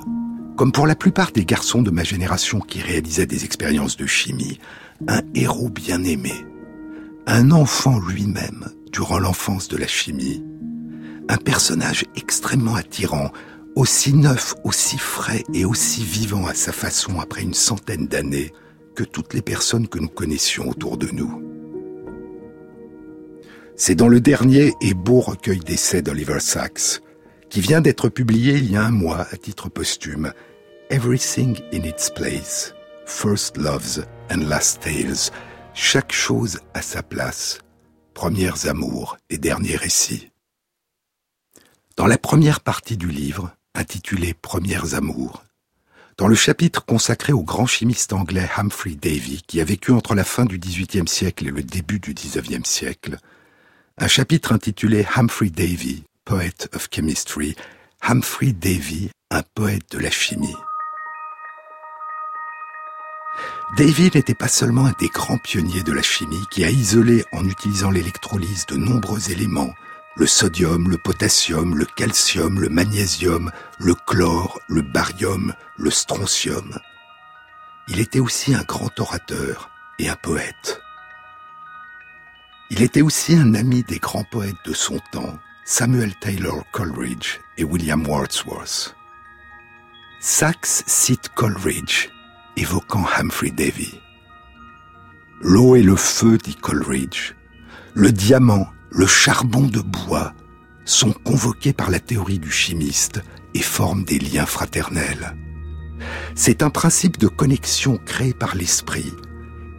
comme 0.58 0.72
pour 0.72 0.86
la 0.86 0.94
plupart 0.96 1.32
des 1.32 1.44
garçons 1.44 1.82
de 1.82 1.90
ma 1.90 2.04
génération 2.04 2.60
qui 2.60 2.80
réalisaient 2.80 3.26
des 3.26 3.46
expériences 3.46 3.98
de 3.98 4.06
chimie, 4.06 4.60
un 5.08 5.22
héros 5.34 5.70
bien 5.70 6.04
aimé, 6.04 6.34
un 7.26 7.50
enfant 7.50 7.98
lui-même 7.98 8.68
durant 8.92 9.18
l'enfance 9.18 9.70
de 9.70 9.78
la 9.78 9.88
chimie, 9.88 10.46
un 11.30 11.38
personnage 11.38 12.06
extrêmement 12.16 12.76
attirant, 12.76 13.32
aussi 13.76 14.14
neuf, 14.14 14.54
aussi 14.64 15.00
frais 15.00 15.44
et 15.56 15.66
aussi 15.66 16.04
vivant 16.04 16.46
à 16.46 16.54
sa 16.54 16.74
façon 16.74 17.20
après 17.20 17.42
une 17.42 17.56
centaine 17.56 18.06
d'années 18.06 18.54
que 18.94 19.04
toutes 19.04 19.34
les 19.34 19.42
personnes 19.42 19.88
que 19.88 19.98
nous 19.98 20.10
connaissions 20.10 20.70
autour 20.70 20.98
de 20.98 21.08
nous. 21.08 21.42
C'est 23.76 23.96
dans 23.96 24.10
le 24.10 24.20
dernier 24.20 24.74
et 24.80 24.94
beau 24.94 25.22
recueil 25.22 25.58
d'essais 25.58 26.04
d'Oliver 26.04 26.40
Sacks, 26.40 27.02
qui 27.56 27.62
vient 27.62 27.80
d'être 27.80 28.10
publié 28.10 28.56
il 28.56 28.70
y 28.70 28.76
a 28.76 28.84
un 28.84 28.92
mois 28.92 29.28
à 29.32 29.38
titre 29.38 29.70
posthume, 29.70 30.34
Everything 30.90 31.58
in 31.72 31.86
its 31.86 32.12
place, 32.14 32.74
First 33.06 33.56
Loves 33.56 34.06
and 34.30 34.50
Last 34.50 34.82
Tales, 34.82 35.32
chaque 35.74 36.12
chose 36.12 36.60
à 36.74 36.82
sa 36.82 37.02
place, 37.02 37.60
premières 38.14 38.68
amours 38.68 39.16
et 39.30 39.38
derniers 39.38 39.78
récits. 39.78 40.32
Dans 41.96 42.08
la 42.08 42.18
première 42.18 42.60
partie 42.60 42.98
du 42.98 43.08
livre, 43.08 43.56
intitulée 43.74 44.34
Premières 44.34 44.94
amours, 44.94 45.46
dans 46.18 46.28
le 46.28 46.36
chapitre 46.36 46.84
consacré 46.84 47.32
au 47.32 47.44
grand 47.44 47.68
chimiste 47.68 48.12
anglais 48.12 48.50
Humphrey 48.58 48.96
Davy, 49.02 49.44
qui 49.48 49.62
a 49.62 49.64
vécu 49.64 49.94
entre 49.94 50.14
la 50.14 50.26
fin 50.26 50.44
du 50.44 50.60
XVIIIe 50.60 51.08
siècle 51.08 51.48
et 51.48 51.52
le 51.52 51.64
début 51.64 52.02
du 52.02 52.14
XIXe 52.14 52.68
siècle, 52.70 53.16
un 53.98 54.10
chapitre 54.10 54.52
intitulé 54.52 55.08
Humphrey 55.16 55.52
Davy, 55.52 56.04
Poet 56.26 56.68
of 56.74 56.90
Chemistry, 56.90 57.56
Humphrey 58.02 58.52
Davy, 58.52 59.12
un 59.30 59.44
poète 59.54 59.92
de 59.92 60.00
la 60.00 60.10
chimie. 60.10 60.56
Davy 63.78 64.10
n'était 64.12 64.34
pas 64.34 64.48
seulement 64.48 64.88
un 64.88 64.96
des 65.00 65.08
grands 65.08 65.38
pionniers 65.38 65.84
de 65.84 65.92
la 65.92 66.02
chimie 66.02 66.44
qui 66.50 66.66
a 66.66 66.72
isolé 66.72 67.24
en 67.32 67.46
utilisant 67.46 67.92
l'électrolyse 67.92 68.66
de 68.66 68.76
nombreux 68.76 69.30
éléments, 69.30 69.72
le 70.16 70.26
sodium, 70.26 70.90
le 70.90 70.98
potassium, 70.98 71.76
le 71.76 71.86
calcium, 71.86 72.60
le 72.60 72.70
magnésium, 72.70 73.52
le 73.78 73.94
chlore, 73.94 74.60
le 74.68 74.82
barium, 74.82 75.54
le 75.78 75.92
strontium. 75.92 76.80
Il 77.88 78.00
était 78.00 78.20
aussi 78.20 78.56
un 78.56 78.64
grand 78.64 79.00
orateur 79.00 79.70
et 80.00 80.10
un 80.10 80.16
poète. 80.16 80.82
Il 82.72 82.82
était 82.82 83.04
aussi 83.04 83.36
un 83.36 83.54
ami 83.54 83.84
des 83.84 84.00
grands 84.00 84.24
poètes 84.24 84.56
de 84.66 84.74
son 84.74 85.00
temps, 85.12 85.38
Samuel 85.68 86.14
Taylor 86.22 86.64
Coleridge 86.72 87.40
et 87.58 87.64
William 87.64 88.06
Wordsworth. 88.06 88.96
Sachs 90.20 90.84
cite 90.86 91.30
Coleridge, 91.30 92.10
évoquant 92.56 93.04
Humphrey 93.18 93.50
Davy. 93.50 94.00
L'eau 95.42 95.76
et 95.76 95.82
le 95.82 95.96
feu, 95.96 96.38
dit 96.38 96.54
Coleridge, 96.54 97.34
le 97.96 98.12
diamant, 98.12 98.68
le 98.92 99.08
charbon 99.08 99.66
de 99.66 99.80
bois 99.80 100.34
sont 100.86 101.14
convoqués 101.14 101.74
par 101.74 101.90
la 101.90 102.00
théorie 102.00 102.38
du 102.38 102.52
chimiste 102.52 103.24
et 103.56 103.64
forment 103.64 104.04
des 104.04 104.20
liens 104.20 104.46
fraternels. 104.46 105.36
C'est 106.36 106.62
un 106.62 106.70
principe 106.70 107.18
de 107.18 107.28
connexion 107.28 107.98
créé 108.06 108.36
par 108.36 108.54
l'esprit 108.54 109.12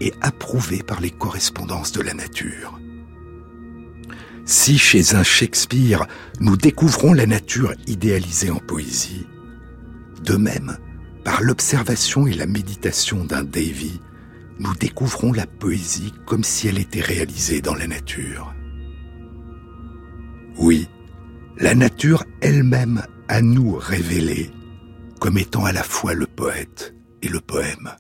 et 0.01 0.12
approuvé 0.20 0.83
par 0.83 1.01
les 1.01 1.12
correspondances 1.12 1.92
de 1.92 2.03
la 2.03 2.12
nature. 2.12 2.81
Si 4.47 4.79
chez 4.79 5.17
un 5.17 5.25
Shakespeare, 5.25 6.07
nous 6.39 6.57
découvrons 6.57 7.13
la 7.13 7.27
nature 7.27 7.75
idéalisée 7.89 8.51
en 8.51 8.61
poésie, 8.61 9.27
de 10.23 10.37
même, 10.37 10.79
par 11.25 11.43
l'observation 11.43 12.29
et 12.29 12.33
la 12.33 12.47
méditation 12.47 13.25
d'un 13.25 13.43
Davy, 13.43 14.01
nous 14.61 14.73
découvrons 14.77 15.33
la 15.33 15.47
poésie 15.47 16.15
comme 16.27 16.45
si 16.45 16.69
elle 16.69 16.79
était 16.79 17.01
réalisée 17.01 17.61
dans 17.61 17.75
la 17.75 17.89
nature. 17.89 18.55
Oui, 20.59 20.89
la 21.59 21.75
nature 21.75 22.23
elle-même 22.41 23.03
à 23.27 23.43
nous 23.43 23.75
révélée 23.75 24.53
comme 25.21 25.39
étant 25.39 25.65
à 25.65 25.73
la 25.73 25.83
fois 25.83 26.15
le 26.15 26.27
poète 26.27 26.95
et 27.21 27.29
le 27.29 27.41
poème. 27.41 27.97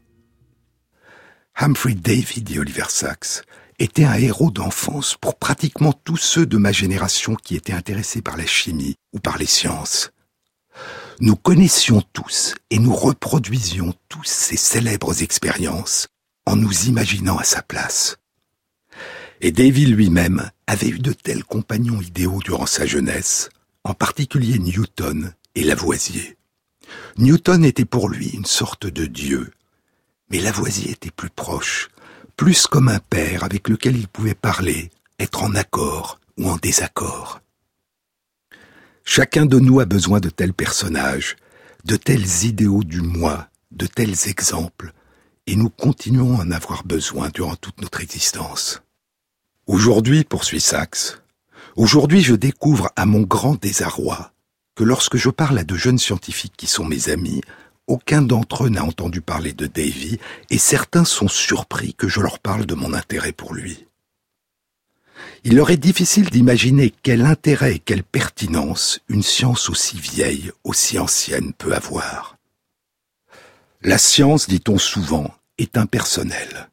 Humphrey 1.56 1.94
Davy, 1.94 2.42
dit 2.42 2.60
Oliver 2.60 2.84
Sacks, 2.88 3.42
était 3.78 4.04
un 4.04 4.14
héros 4.14 4.50
d'enfance 4.50 5.16
pour 5.20 5.36
pratiquement 5.36 5.92
tous 5.92 6.16
ceux 6.16 6.46
de 6.46 6.56
ma 6.56 6.72
génération 6.72 7.34
qui 7.34 7.56
étaient 7.56 7.72
intéressés 7.72 8.22
par 8.22 8.36
la 8.36 8.46
chimie 8.46 8.96
ou 9.12 9.20
par 9.20 9.38
les 9.38 9.46
sciences. 9.46 10.10
Nous 11.20 11.36
connaissions 11.36 12.02
tous 12.12 12.54
et 12.70 12.78
nous 12.78 12.94
reproduisions 12.94 13.94
tous 14.08 14.24
ces 14.24 14.56
célèbres 14.56 15.22
expériences 15.22 16.08
en 16.46 16.56
nous 16.56 16.86
imaginant 16.86 17.38
à 17.38 17.44
sa 17.44 17.62
place. 17.62 18.16
Et 19.40 19.52
Davy 19.52 19.86
lui-même 19.86 20.50
avait 20.66 20.88
eu 20.88 20.98
de 20.98 21.12
tels 21.12 21.44
compagnons 21.44 22.00
idéaux 22.00 22.40
durant 22.42 22.66
sa 22.66 22.86
jeunesse, 22.86 23.50
en 23.84 23.94
particulier 23.94 24.58
Newton 24.58 25.34
et 25.54 25.64
Lavoisier. 25.64 26.36
Newton 27.18 27.64
était 27.64 27.84
pour 27.84 28.08
lui 28.08 28.28
une 28.28 28.46
sorte 28.46 28.86
de 28.86 29.06
dieu, 29.06 29.52
mais 30.30 30.40
Lavoisier 30.40 30.92
était 30.92 31.10
plus 31.10 31.30
proche, 31.30 31.88
plus 32.36 32.66
comme 32.66 32.88
un 32.88 32.98
père 32.98 33.44
avec 33.44 33.68
lequel 33.68 33.96
il 33.96 34.08
pouvait 34.08 34.34
parler, 34.34 34.90
être 35.18 35.42
en 35.42 35.54
accord 35.54 36.20
ou 36.36 36.48
en 36.48 36.56
désaccord. 36.56 37.40
Chacun 39.04 39.46
de 39.46 39.58
nous 39.58 39.80
a 39.80 39.86
besoin 39.86 40.20
de 40.20 40.28
tels 40.28 40.52
personnages, 40.52 41.36
de 41.84 41.96
tels 41.96 42.44
idéaux 42.44 42.84
du 42.84 43.00
moi, 43.00 43.48
de 43.70 43.86
tels 43.86 44.28
exemples, 44.28 44.92
et 45.46 45.56
nous 45.56 45.70
continuons 45.70 46.38
à 46.38 46.42
en 46.42 46.50
avoir 46.50 46.84
besoin 46.84 47.30
durant 47.30 47.56
toute 47.56 47.80
notre 47.80 48.00
existence. 48.00 48.82
Aujourd'hui, 49.66 50.24
poursuit 50.24 50.60
Sachs, 50.60 51.18
aujourd'hui 51.76 52.20
je 52.20 52.34
découvre 52.34 52.90
à 52.96 53.06
mon 53.06 53.22
grand 53.22 53.60
désarroi 53.60 54.32
que 54.74 54.84
lorsque 54.84 55.16
je 55.16 55.30
parle 55.30 55.58
à 55.58 55.64
de 55.64 55.76
jeunes 55.76 55.98
scientifiques 55.98 56.56
qui 56.56 56.66
sont 56.66 56.84
mes 56.84 57.08
amis, 57.08 57.40
aucun 57.86 58.22
d'entre 58.22 58.64
eux 58.64 58.68
n'a 58.68 58.84
entendu 58.84 59.20
parler 59.20 59.52
de 59.52 59.66
Davy, 59.66 60.18
et 60.50 60.58
certains 60.58 61.04
sont 61.04 61.28
surpris 61.28 61.94
que 61.94 62.08
je 62.08 62.20
leur 62.20 62.38
parle 62.38 62.66
de 62.66 62.74
mon 62.74 62.92
intérêt 62.92 63.32
pour 63.32 63.54
lui. 63.54 63.86
Il 65.44 65.56
leur 65.56 65.70
est 65.70 65.76
difficile 65.76 66.28
d'imaginer 66.28 66.92
quel 67.02 67.24
intérêt 67.24 67.78
quelle 67.78 68.02
pertinence 68.02 69.00
une 69.08 69.22
science 69.22 69.70
aussi 69.70 69.98
vieille, 69.98 70.50
aussi 70.64 70.98
ancienne 70.98 71.52
peut 71.52 71.74
avoir. 71.74 72.36
La 73.82 73.98
science, 73.98 74.48
dit-on 74.48 74.78
souvent, 74.78 75.32
est 75.58 75.76
impersonnelle. 75.76 76.68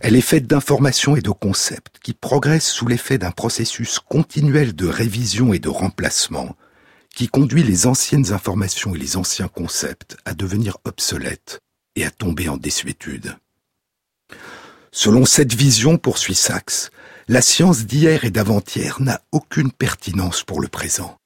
Elle 0.00 0.16
est 0.16 0.22
faite 0.22 0.46
d'informations 0.46 1.16
et 1.16 1.20
de 1.20 1.30
concepts 1.30 1.98
qui 2.02 2.14
progressent 2.14 2.70
sous 2.70 2.86
l'effet 2.86 3.18
d'un 3.18 3.30
processus 3.30 3.98
continuel 3.98 4.74
de 4.74 4.86
révision 4.86 5.52
et 5.52 5.58
de 5.58 5.68
remplacement 5.68 6.56
qui 7.14 7.28
conduit 7.28 7.62
les 7.62 7.86
anciennes 7.86 8.32
informations 8.32 8.94
et 8.94 8.98
les 8.98 9.16
anciens 9.16 9.48
concepts 9.48 10.16
à 10.24 10.34
devenir 10.34 10.78
obsolètes 10.84 11.60
et 11.96 12.04
à 12.04 12.10
tomber 12.10 12.48
en 12.48 12.56
désuétude. 12.56 13.36
Selon 14.92 15.24
cette 15.24 15.54
vision, 15.54 15.98
poursuit 15.98 16.34
Sachs, 16.34 16.90
la 17.28 17.42
science 17.42 17.86
d'hier 17.86 18.24
et 18.24 18.30
d'avant-hier 18.30 19.00
n'a 19.00 19.20
aucune 19.30 19.70
pertinence 19.70 20.42
pour 20.42 20.60
le 20.60 20.68
présent. 20.68 21.16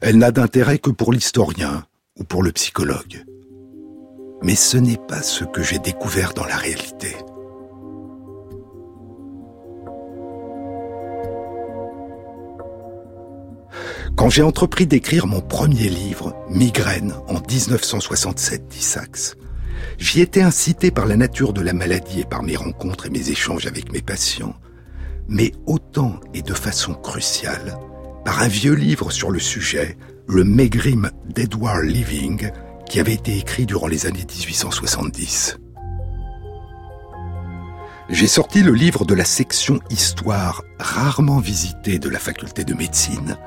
Elle 0.00 0.18
n'a 0.18 0.30
d'intérêt 0.30 0.78
que 0.78 0.90
pour 0.90 1.12
l'historien 1.12 1.86
ou 2.18 2.24
pour 2.24 2.42
le 2.42 2.52
psychologue. 2.52 3.24
Mais 4.42 4.54
ce 4.54 4.76
n'est 4.76 5.00
pas 5.08 5.22
ce 5.22 5.44
que 5.44 5.62
j'ai 5.62 5.78
découvert 5.78 6.32
dans 6.32 6.46
la 6.46 6.56
réalité. 6.56 7.14
Quand 14.18 14.30
j'ai 14.30 14.42
entrepris 14.42 14.88
d'écrire 14.88 15.28
mon 15.28 15.40
premier 15.40 15.88
livre, 15.88 16.34
Migraine, 16.50 17.14
en 17.28 17.34
1967, 17.34 18.66
dit 18.66 18.82
Sachs, 18.82 19.36
j'y 19.96 20.20
étais 20.20 20.42
incité 20.42 20.90
par 20.90 21.06
la 21.06 21.16
nature 21.16 21.52
de 21.52 21.60
la 21.60 21.72
maladie 21.72 22.22
et 22.22 22.24
par 22.24 22.42
mes 22.42 22.56
rencontres 22.56 23.06
et 23.06 23.10
mes 23.10 23.30
échanges 23.30 23.68
avec 23.68 23.92
mes 23.92 24.02
patients, 24.02 24.56
mais 25.28 25.52
autant 25.66 26.18
et 26.34 26.42
de 26.42 26.52
façon 26.52 26.94
cruciale 26.94 27.78
par 28.24 28.42
un 28.42 28.48
vieux 28.48 28.74
livre 28.74 29.12
sur 29.12 29.30
le 29.30 29.38
sujet, 29.38 29.96
le 30.26 30.42
Megrim 30.42 31.12
d'Edward 31.32 31.84
Living, 31.84 32.50
qui 32.90 32.98
avait 32.98 33.14
été 33.14 33.38
écrit 33.38 33.66
durant 33.66 33.86
les 33.86 34.06
années 34.06 34.26
1870. 34.36 35.60
J'ai 38.08 38.26
sorti 38.26 38.64
le 38.64 38.72
livre 38.72 39.04
de 39.04 39.14
la 39.14 39.24
section 39.24 39.78
Histoire 39.90 40.64
rarement 40.80 41.38
visitée 41.38 42.00
de 42.00 42.08
la 42.08 42.18
faculté 42.18 42.64
de 42.64 42.74
médecine 42.74 43.38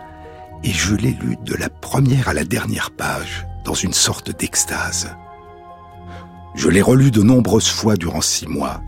et 0.63 0.71
je 0.71 0.95
l'ai 0.95 1.11
lu 1.11 1.37
de 1.43 1.55
la 1.55 1.69
première 1.69 2.29
à 2.29 2.33
la 2.33 2.43
dernière 2.43 2.91
page 2.91 3.47
dans 3.65 3.73
une 3.73 3.93
sorte 3.93 4.35
d'extase. 4.37 5.15
Je 6.55 6.69
l'ai 6.69 6.81
relu 6.81 7.11
de 7.11 7.21
nombreuses 7.21 7.69
fois 7.69 7.95
durant 7.95 8.21
six 8.21 8.47
mois 8.47 8.81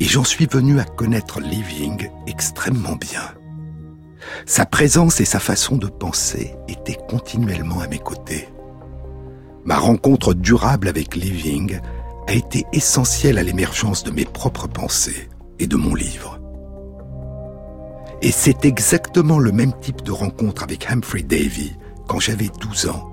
et 0.00 0.04
j'en 0.04 0.24
suis 0.24 0.46
venu 0.46 0.80
à 0.80 0.84
connaître 0.84 1.40
Living 1.40 2.08
extrêmement 2.26 2.96
bien. 2.96 3.22
Sa 4.46 4.66
présence 4.66 5.20
et 5.20 5.24
sa 5.24 5.38
façon 5.38 5.76
de 5.76 5.86
penser 5.86 6.54
étaient 6.68 6.98
continuellement 7.08 7.80
à 7.80 7.88
mes 7.88 7.98
côtés. 7.98 8.48
Ma 9.64 9.76
rencontre 9.76 10.34
durable 10.34 10.88
avec 10.88 11.14
Living 11.14 11.78
a 12.26 12.32
été 12.32 12.64
essentielle 12.72 13.38
à 13.38 13.42
l'émergence 13.42 14.02
de 14.04 14.10
mes 14.10 14.24
propres 14.24 14.66
pensées 14.66 15.28
et 15.58 15.66
de 15.66 15.76
mon 15.76 15.94
livre. 15.94 16.41
Et 18.24 18.30
c'est 18.30 18.64
exactement 18.64 19.40
le 19.40 19.50
même 19.50 19.72
type 19.80 20.02
de 20.02 20.12
rencontre 20.12 20.62
avec 20.62 20.88
Humphrey 20.88 21.24
Davy, 21.24 21.72
quand 22.06 22.20
j'avais 22.20 22.50
12 22.60 22.86
ans, 22.86 23.12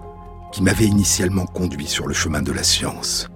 qui 0.54 0.62
m'avait 0.62 0.86
initialement 0.86 1.48
conduit 1.48 1.88
sur 1.88 2.08
le 2.08 2.13
chemin 2.13 2.43
de 2.43 2.52
la 2.52 2.63
science. 2.63 3.28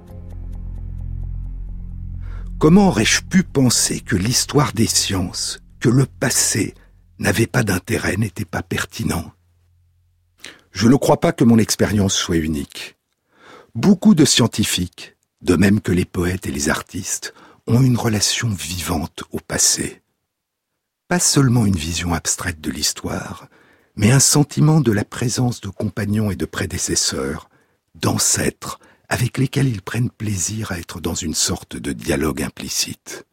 Comment 2.60 2.90
aurais-je 2.90 3.22
pu 3.22 3.42
penser 3.42 4.02
que 4.02 4.16
l'histoire 4.16 4.74
des 4.74 4.86
sciences, 4.86 5.62
que 5.80 5.90
le 5.90 6.06
passé, 6.06 6.76
n'avait 7.18 7.48
pas 7.48 7.64
d'intérêt, 7.64 8.18
n'était 8.18 8.46
pas 8.46 8.62
pertinent? 8.62 9.32
Je 10.72 10.88
ne 10.88 10.96
crois 10.96 11.20
pas 11.20 11.32
que 11.32 11.44
mon 11.44 11.58
expérience 11.58 12.14
soit 12.14 12.38
unique. 12.38 12.98
Beaucoup 13.74 14.14
de 14.14 14.26
scientifiques, 14.26 15.18
de 15.42 15.56
même 15.56 15.82
que 15.82 15.92
les 15.92 16.06
poètes 16.06 16.46
et 16.46 16.52
les 16.52 16.70
artistes, 16.70 17.34
ont 17.66 17.82
une 17.82 17.98
relation 17.98 18.50
vivante 18.50 19.24
au 19.32 19.40
passé. 19.40 20.03
Pas 21.14 21.20
seulement 21.20 21.68
une 21.68 21.76
vision 21.76 22.12
abstraite 22.16 22.60
de 22.60 22.72
l'histoire, 22.72 23.48
mais 23.96 24.10
un 24.10 24.20
sentiment 24.20 24.82
de 24.82 24.92
la 24.92 25.06
présence 25.06 25.62
de 25.62 25.70
compagnons 25.70 26.32
et 26.32 26.36
de 26.36 26.46
prédécesseurs, 26.46 27.52
d'ancêtres, 27.94 28.80
avec 29.10 29.38
lesquels 29.38 29.68
ils 29.68 29.84
prennent 29.84 30.10
plaisir 30.10 30.72
à 30.72 30.80
être 30.80 31.00
dans 31.00 31.14
une 31.14 31.36
sorte 31.36 31.76
de 31.76 31.94
dialogue 31.94 32.42
implicite. 32.42 33.28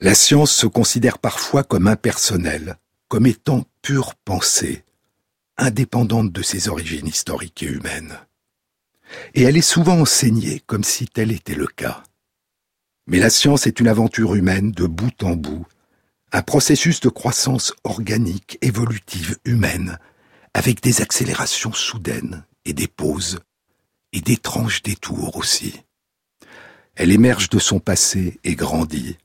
La 0.00 0.14
science 0.14 0.50
se 0.50 0.66
considère 0.66 1.18
parfois 1.18 1.62
comme 1.62 1.86
impersonnelle, 1.86 2.78
comme 3.08 3.26
étant 3.26 3.66
pure 3.82 4.14
pensée, 4.14 4.86
indépendante 5.58 6.32
de 6.32 6.40
ses 6.40 6.70
origines 6.70 7.08
historiques 7.08 7.62
et 7.64 7.66
humaines 7.66 8.18
et 9.34 9.42
elle 9.42 9.58
est 9.58 9.60
souvent 9.60 10.00
enseignée 10.00 10.62
comme 10.66 10.84
si 10.84 11.06
tel 11.06 11.32
était 11.32 11.54
le 11.54 11.66
cas. 11.66 12.02
Mais 13.06 13.18
la 13.18 13.28
science 13.28 13.66
est 13.66 13.78
une 13.78 13.88
aventure 13.88 14.36
humaine 14.36 14.72
de 14.72 14.86
bout 14.86 15.22
en 15.22 15.36
bout, 15.36 15.66
un 16.32 16.42
processus 16.42 17.00
de 17.00 17.08
croissance 17.08 17.74
organique, 17.84 18.58
évolutive, 18.62 19.38
humaine, 19.44 19.98
avec 20.54 20.80
des 20.82 21.00
accélérations 21.00 21.72
soudaines 21.72 22.44
et 22.64 22.72
des 22.72 22.86
pauses, 22.88 23.40
et 24.12 24.20
d'étranges 24.20 24.82
détours 24.82 25.36
aussi. 25.36 25.82
Elle 26.96 27.12
émerge 27.12 27.48
de 27.48 27.58
son 27.58 27.80
passé 27.80 28.38
et 28.44 28.54
grandit, 28.54 29.16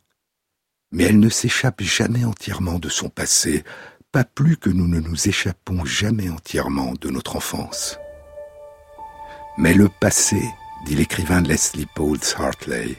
mais 0.92 1.06
elle 1.06 1.20
ne 1.20 1.30
s'échappe 1.30 1.82
jamais 1.82 2.24
entièrement 2.24 2.80
de 2.80 2.90
son 2.90 3.10
passé, 3.10 3.64
pas 4.12 4.24
plus 4.24 4.58
que 4.58 4.70
nous 4.70 4.88
ne 4.88 5.00
nous 5.00 5.28
échappons 5.28 5.84
jamais 5.84 6.30
entièrement 6.30 6.94
de 7.02 7.10
notre 7.10 7.36
enfance. 7.36 7.98
Mais 9.58 9.74
le 9.74 9.90
passé, 9.90 10.42
dit 10.86 10.96
l'écrivain 10.96 11.42
Leslie 11.42 11.88
Pauls 11.96 12.20
Hartley, 12.38 12.96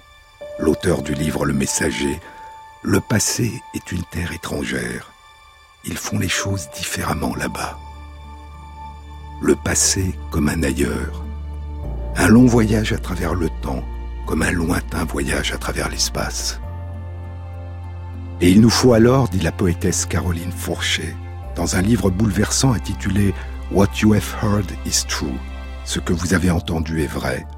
l'auteur 0.59 1.03
du 1.03 1.15
livre 1.15 1.47
Le 1.47 1.55
Messager, 1.55 2.21
le 2.87 3.01
passé 3.01 3.65
est 3.75 3.91
une 3.91 4.05
terre 4.05 4.31
étrangère. 4.31 5.11
Ils 5.85 5.97
font 5.97 6.21
les 6.21 6.29
choses 6.29 6.69
différemment 6.71 7.35
là-bas. 7.35 7.77
Le 9.43 9.57
passé 9.57 10.15
comme 10.31 10.49
un 10.49 10.63
ailleurs. 10.63 11.25
Un 12.15 12.29
long 12.29 12.47
voyage 12.47 12.93
à 12.93 12.99
travers 12.99 13.35
le 13.35 13.49
temps, 13.61 13.83
comme 14.25 14.43
un 14.43 14.53
lointain 14.53 15.05
voyage 15.05 15.53
à 15.53 15.59
travers 15.59 15.89
l'espace. 15.89 16.61
Et 18.41 18.53
il 18.53 18.61
nous 18.61 18.71
faut 18.71 18.93
alors, 18.93 19.29
dit 19.29 19.41
la 19.41 19.51
poétesse 19.51 20.07
Caroline 20.07 20.53
Fourchet, 20.53 21.17
dans 21.57 21.75
un 21.75 21.83
livre 21.83 22.09
bouleversant 22.09 22.73
intitulé 22.73 23.35
What 23.73 23.89
You 24.01 24.15
Have 24.15 24.37
Heard 24.45 24.71
is 24.87 25.05
True, 25.09 25.41
ce 25.85 25.99
que 25.99 26.13
vous 26.13 26.35
avez 26.35 26.53
entendu 26.53 27.03
est 27.03 27.13
vrai. 27.13 27.49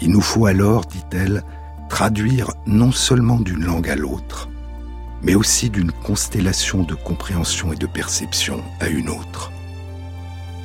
Il 0.00 0.10
nous 0.10 0.20
faut 0.20 0.46
alors, 0.46 0.86
dit-elle, 0.86 1.44
traduire 1.90 2.52
non 2.66 2.92
seulement 2.92 3.38
d'une 3.38 3.64
langue 3.64 3.90
à 3.90 3.96
l'autre, 3.96 4.48
mais 5.22 5.34
aussi 5.34 5.68
d'une 5.68 5.92
constellation 5.92 6.82
de 6.84 6.94
compréhension 6.94 7.72
et 7.72 7.76
de 7.76 7.86
perception 7.86 8.62
à 8.78 8.86
une 8.86 9.10
autre, 9.10 9.50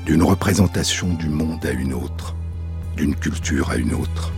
d'une 0.05 0.23
représentation 0.23 1.13
du 1.13 1.27
monde 1.27 1.65
à 1.65 1.71
une 1.71 1.93
autre, 1.93 2.35
d'une 2.95 3.15
culture 3.15 3.71
à 3.71 3.75
une 3.75 3.95
autre. 3.95 4.31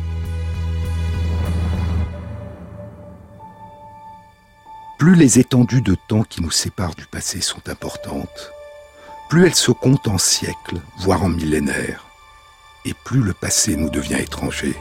Plus 4.97 5.13
les 5.13 5.37
étendues 5.37 5.81
de 5.81 5.95
temps 6.07 6.23
qui 6.23 6.41
nous 6.41 6.51
séparent 6.51 6.95
du 6.95 7.05
passé 7.05 7.41
sont 7.41 7.69
importantes, 7.69 8.51
plus 9.29 9.45
elles 9.45 9.55
se 9.55 9.71
comptent 9.71 10.07
en 10.07 10.17
siècles, 10.17 10.81
voire 10.97 11.23
en 11.23 11.29
millénaires, 11.29 12.05
et 12.85 12.93
plus 13.05 13.21
le 13.21 13.33
passé 13.33 13.75
nous 13.75 13.89
devient 13.89 14.21
étranger. 14.21 14.75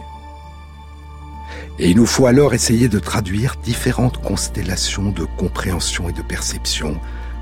Et 1.78 1.90
il 1.90 1.96
nous 1.96 2.06
faut 2.06 2.26
alors 2.26 2.54
essayer 2.54 2.88
de 2.88 2.98
traduire 2.98 3.56
différentes 3.62 4.22
constellations 4.22 5.10
de 5.10 5.24
compréhension 5.24 6.08
et 6.08 6.12
de 6.12 6.22
perception, 6.22 6.98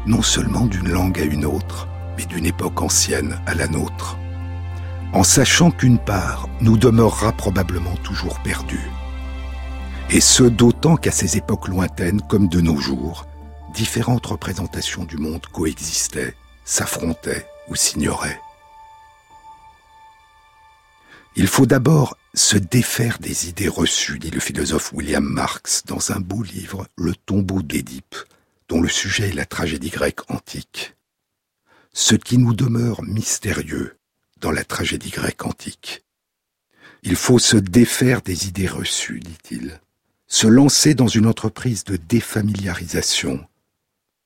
non 0.07 0.23
seulement 0.23 0.67
d'une 0.67 0.89
langue 0.89 1.21
à 1.21 1.25
une 1.25 1.45
autre, 1.45 1.89
mais 2.17 2.25
d'une 2.25 2.47
époque 2.47 2.83
ancienne 2.83 3.41
à 3.47 3.55
la 3.55 3.69
nôtre. 3.69 4.19
En 5.13 5.23
sachant 5.23 5.71
qu'une 5.71 5.99
part 5.99 6.49
nous 6.61 6.77
demeurera 6.77 7.33
probablement 7.33 7.95
toujours 8.03 8.41
perdue. 8.41 8.91
Et 10.11 10.21
ce 10.21 10.43
d'autant 10.43 10.97
qu'à 10.97 11.13
ces 11.13 11.37
époques 11.37 11.69
lointaines 11.69 12.21
comme 12.23 12.49
de 12.49 12.61
nos 12.61 12.77
jours, 12.77 13.27
différentes 13.73 14.27
représentations 14.27 15.05
du 15.05 15.17
monde 15.17 15.47
coexistaient, 15.53 16.35
s'affrontaient 16.65 17.47
ou 17.69 17.75
s'ignoraient. 17.75 18.41
Il 21.37 21.49
faut 21.49 21.67
d'abord 21.67 22.17
se 22.33 22.57
défaire 22.57 23.19
des 23.19 23.49
idées 23.49 23.69
reçues, 23.69 24.21
dit 24.21 24.31
le 24.31 24.39
philosophe 24.39 24.93
William 24.93 25.25
Marx 25.25 25.83
dans 25.85 26.13
un 26.13 26.21
beau 26.21 26.45
livre, 26.45 26.87
Le 26.97 27.13
tombeau 27.15 27.61
d'Édipe, 27.61 28.15
dont 28.69 28.81
le 28.81 28.89
sujet 28.89 29.31
est 29.31 29.35
la 29.35 29.45
tragédie 29.45 29.91
grecque 29.91 30.31
antique. 30.31 30.95
Ce 31.93 32.15
qui 32.15 32.39
nous 32.39 32.55
demeure 32.55 33.03
mystérieux 33.03 33.99
dans 34.41 34.53
la 34.53 34.65
tragédie 34.65 35.11
grecque 35.11 35.45
antique. 35.45 36.05
Il 37.03 37.17
faut 37.17 37.41
se 37.41 37.57
défaire 37.57 38.23
des 38.23 38.47
idées 38.47 38.69
reçues, 38.69 39.21
dit-il, 39.21 39.81
se 40.29 40.47
lancer 40.47 40.95
dans 40.95 41.09
une 41.09 41.27
entreprise 41.27 41.83
de 41.83 41.97
défamiliarisation, 41.97 43.45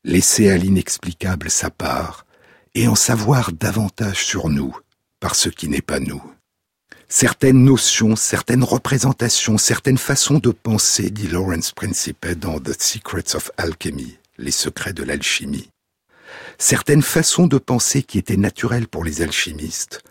laisser 0.05 0.51
à 0.51 0.59
l'inexplicable 0.59 1.51
sa 1.51 1.71
part 1.71 2.27
et 2.75 2.87
en 2.87 2.94
savoir 2.94 3.53
davantage 3.53 4.25
sur 4.25 4.51
nous 4.51 4.77
par 5.21 5.35
ce 5.35 5.49
qui 5.49 5.68
n'est 5.68 5.81
pas 5.81 6.01
nous 6.01 6.23
certaines 7.09 7.64
notions, 7.64 8.16
certaines 8.16 8.62
représentations, 8.62 9.59
certaines 9.59 9.99
façons 9.99 10.38
de 10.38 10.51
penser, 10.51 11.11
dit 11.11 11.27
Lawrence 11.27 11.73
Principe 11.73 12.27
dans 12.38 12.61
The 12.61 12.81
Secrets 12.81 13.35
of 13.35 13.51
Alchemy, 13.57 14.18
les 14.37 14.51
secrets 14.51 14.92
de 14.92 15.03
l'alchimie. 15.03 15.71
Certaines 16.59 17.03
façons 17.03 17.47
de 17.47 17.59
penser 17.59 18.03
qui 18.03 18.18
étaient 18.18 18.37
naturelles 18.37 18.88
pour 18.88 19.05
les 19.05 19.23
alchimistes 19.23 20.03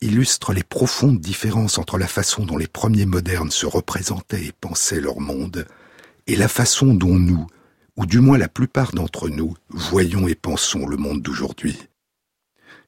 illustrent 0.00 0.54
les 0.54 0.62
profondes 0.62 1.20
différences 1.20 1.76
entre 1.76 1.98
la 1.98 2.08
façon 2.08 2.46
dont 2.46 2.56
les 2.56 2.66
premiers 2.66 3.04
modernes 3.04 3.50
se 3.50 3.66
représentaient 3.66 4.46
et 4.46 4.52
pensaient 4.58 5.00
leur 5.00 5.20
monde 5.20 5.66
et 6.26 6.36
la 6.36 6.48
façon 6.48 6.94
dont 6.94 7.16
nous, 7.16 7.46
ou 7.96 8.06
du 8.06 8.20
moins 8.20 8.38
la 8.38 8.48
plupart 8.48 8.92
d'entre 8.92 9.28
nous, 9.28 9.54
voyons 9.68 10.26
et 10.26 10.34
pensons 10.34 10.86
le 10.86 10.96
monde 10.96 11.20
d'aujourd'hui. 11.20 11.89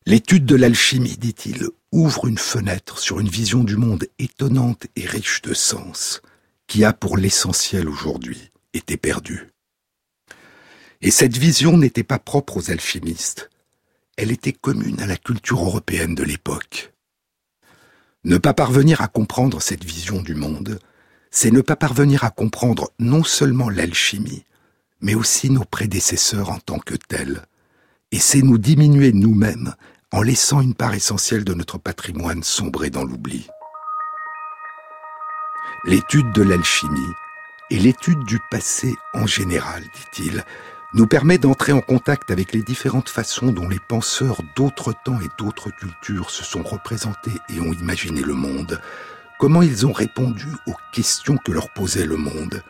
L'étude 0.04 0.44
de 0.46 0.56
l'alchimie, 0.56 1.16
dit-il, 1.16 1.68
ouvre 1.92 2.26
une 2.26 2.38
fenêtre 2.38 2.98
sur 2.98 3.20
une 3.20 3.28
vision 3.28 3.62
du 3.62 3.76
monde 3.76 4.06
étonnante 4.18 4.88
et 4.96 5.06
riche 5.06 5.42
de 5.42 5.54
sens, 5.54 6.22
qui 6.66 6.84
a 6.84 6.92
pour 6.92 7.16
l'essentiel 7.16 7.88
aujourd'hui 7.88 8.50
été 8.74 8.96
perdue. 8.96 9.50
Et 11.02 11.12
cette 11.12 11.36
vision 11.36 11.76
n'était 11.76 12.02
pas 12.02 12.18
propre 12.18 12.56
aux 12.56 12.70
alchimistes, 12.72 13.48
elle 14.16 14.32
était 14.32 14.52
commune 14.52 15.00
à 15.00 15.06
la 15.06 15.16
culture 15.16 15.62
européenne 15.62 16.16
de 16.16 16.24
l'époque. 16.24 16.92
Ne 18.24 18.38
pas 18.38 18.54
parvenir 18.54 19.02
à 19.02 19.08
comprendre 19.08 19.62
cette 19.62 19.84
vision 19.84 20.20
du 20.20 20.34
monde, 20.34 20.80
c'est 21.30 21.52
ne 21.52 21.60
pas 21.60 21.76
parvenir 21.76 22.24
à 22.24 22.30
comprendre 22.30 22.90
non 22.98 23.22
seulement 23.22 23.70
l'alchimie, 23.70 24.44
mais 25.00 25.14
aussi 25.14 25.48
nos 25.48 25.64
prédécesseurs 25.64 26.50
en 26.50 26.58
tant 26.58 26.80
que 26.80 26.94
tels, 26.94 27.46
et 28.10 28.18
c'est 28.18 28.42
nous 28.42 28.58
diminuer 28.58 29.12
nous-mêmes 29.12 29.74
en 30.12 30.22
laissant 30.22 30.60
une 30.60 30.74
part 30.74 30.94
essentielle 30.94 31.44
de 31.44 31.54
notre 31.54 31.78
patrimoine 31.78 32.42
sombrer 32.42 32.90
dans 32.90 33.04
l'oubli. 33.04 33.48
L'étude 35.84 36.30
de 36.32 36.42
l'alchimie 36.42 37.00
et 37.70 37.78
l'étude 37.78 38.22
du 38.24 38.38
passé 38.50 38.94
en 39.14 39.26
général, 39.26 39.82
dit-il, 39.82 40.44
nous 40.94 41.06
permet 41.06 41.38
d'entrer 41.38 41.72
en 41.72 41.80
contact 41.80 42.30
avec 42.30 42.52
les 42.52 42.62
différentes 42.62 43.08
façons 43.08 43.50
dont 43.50 43.68
les 43.68 43.80
penseurs 43.80 44.42
d'autres 44.54 44.92
temps 45.04 45.18
et 45.22 45.28
d'autres 45.38 45.70
cultures 45.70 46.30
se 46.30 46.44
sont 46.44 46.62
représentés 46.62 47.32
et 47.48 47.60
ont 47.60 47.72
imaginé 47.72 48.20
le 48.20 48.34
monde, 48.34 48.78
comment 49.38 49.62
ils 49.62 49.86
ont 49.86 49.92
répondu 49.92 50.48
aux 50.66 50.76
questions 50.92 51.38
que 51.38 51.52
leur 51.52 51.70
posait 51.70 52.04
le 52.04 52.18
monde, 52.18 52.62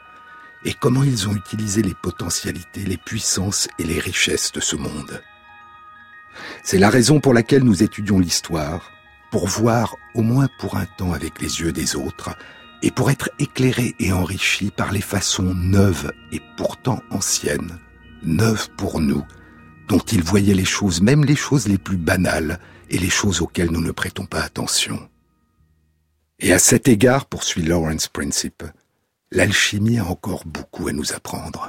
et 0.65 0.75
comment 0.75 1.03
ils 1.03 1.29
ont 1.29 1.35
utilisé 1.35 1.83
les 1.83 1.95
potentialités, 1.95 2.85
les 2.85 2.97
puissances 2.97 3.67
et 3.81 3.85
les 3.85 3.99
richesses 3.99 4.53
de 4.53 4.61
ce 4.61 4.77
monde. 4.77 5.21
C'est 6.63 6.79
la 6.79 6.91
raison 6.91 7.21
pour 7.21 7.35
laquelle 7.35 7.65
nous 7.65 7.83
étudions 7.83 8.19
l'histoire, 8.19 8.91
pour 9.31 9.47
voir 9.47 9.97
au 10.15 10.23
moins 10.23 10.49
pour 10.59 10.77
un 10.77 10.87
temps 10.87 11.13
avec 11.13 11.41
les 11.41 11.61
yeux 11.61 11.73
des 11.73 11.97
autres, 11.97 12.37
et 12.83 12.91
pour 12.91 13.11
être 13.11 13.31
éclairés 13.39 13.95
et 13.99 14.13
enrichis 14.13 14.71
par 14.71 14.93
les 14.93 15.01
façons 15.01 15.55
neuves 15.55 16.13
et 16.33 16.41
pourtant 16.57 17.01
anciennes, 17.11 17.79
neuves 18.23 18.69
pour 18.77 19.01
nous, 19.01 19.25
dont 19.89 19.99
ils 19.99 20.23
voyaient 20.23 20.55
les 20.55 20.65
choses, 20.65 21.01
même 21.01 21.25
les 21.25 21.37
choses 21.37 21.69
les 21.69 21.79
plus 21.79 21.97
banales 21.97 22.59
et 22.91 22.99
les 22.99 23.11
choses 23.11 23.41
auxquelles 23.41 23.71
nous 23.71 23.81
ne 23.81 23.93
prêtons 23.93 24.27
pas 24.27 24.43
attention. 24.43 25.09
Et 26.41 26.53
à 26.53 26.59
cet 26.59 26.89
égard, 26.89 27.27
poursuit 27.27 27.63
Lawrence 27.63 28.09
Principe, 28.09 28.65
l'alchimie 29.31 29.99
a 29.99 30.07
encore 30.07 30.45
beaucoup 30.45 30.89
à 30.89 30.93
nous 30.93 31.13
apprendre. 31.13 31.69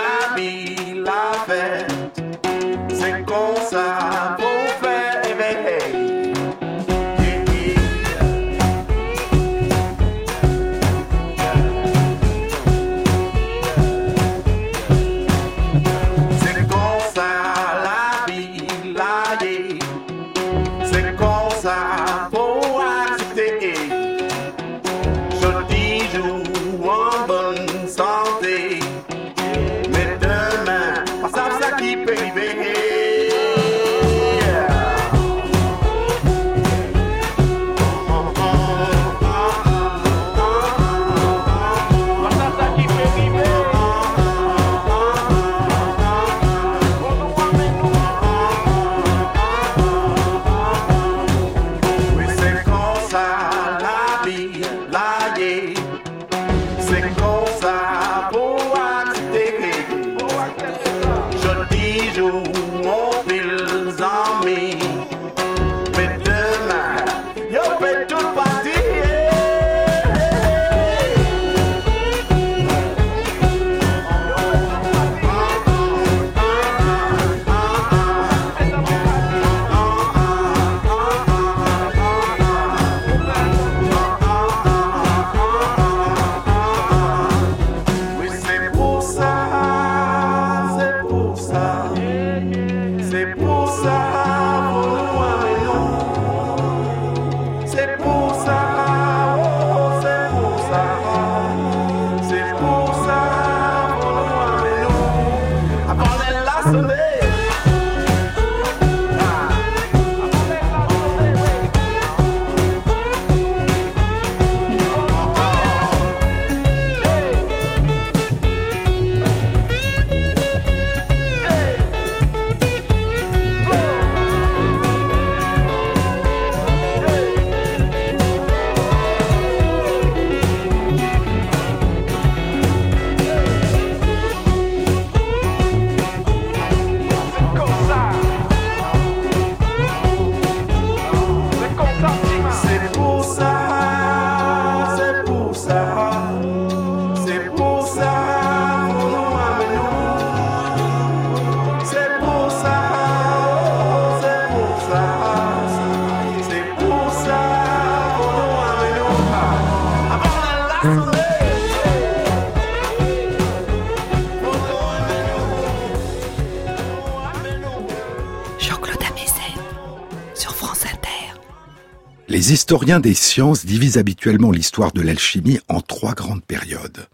Historiens 172.71 173.01
des 173.01 173.15
sciences 173.15 173.65
divisent 173.65 173.97
habituellement 173.97 174.49
l'histoire 174.49 174.93
de 174.93 175.01
l'alchimie 175.01 175.59
en 175.67 175.81
trois 175.81 176.13
grandes 176.13 176.45
périodes. 176.45 177.05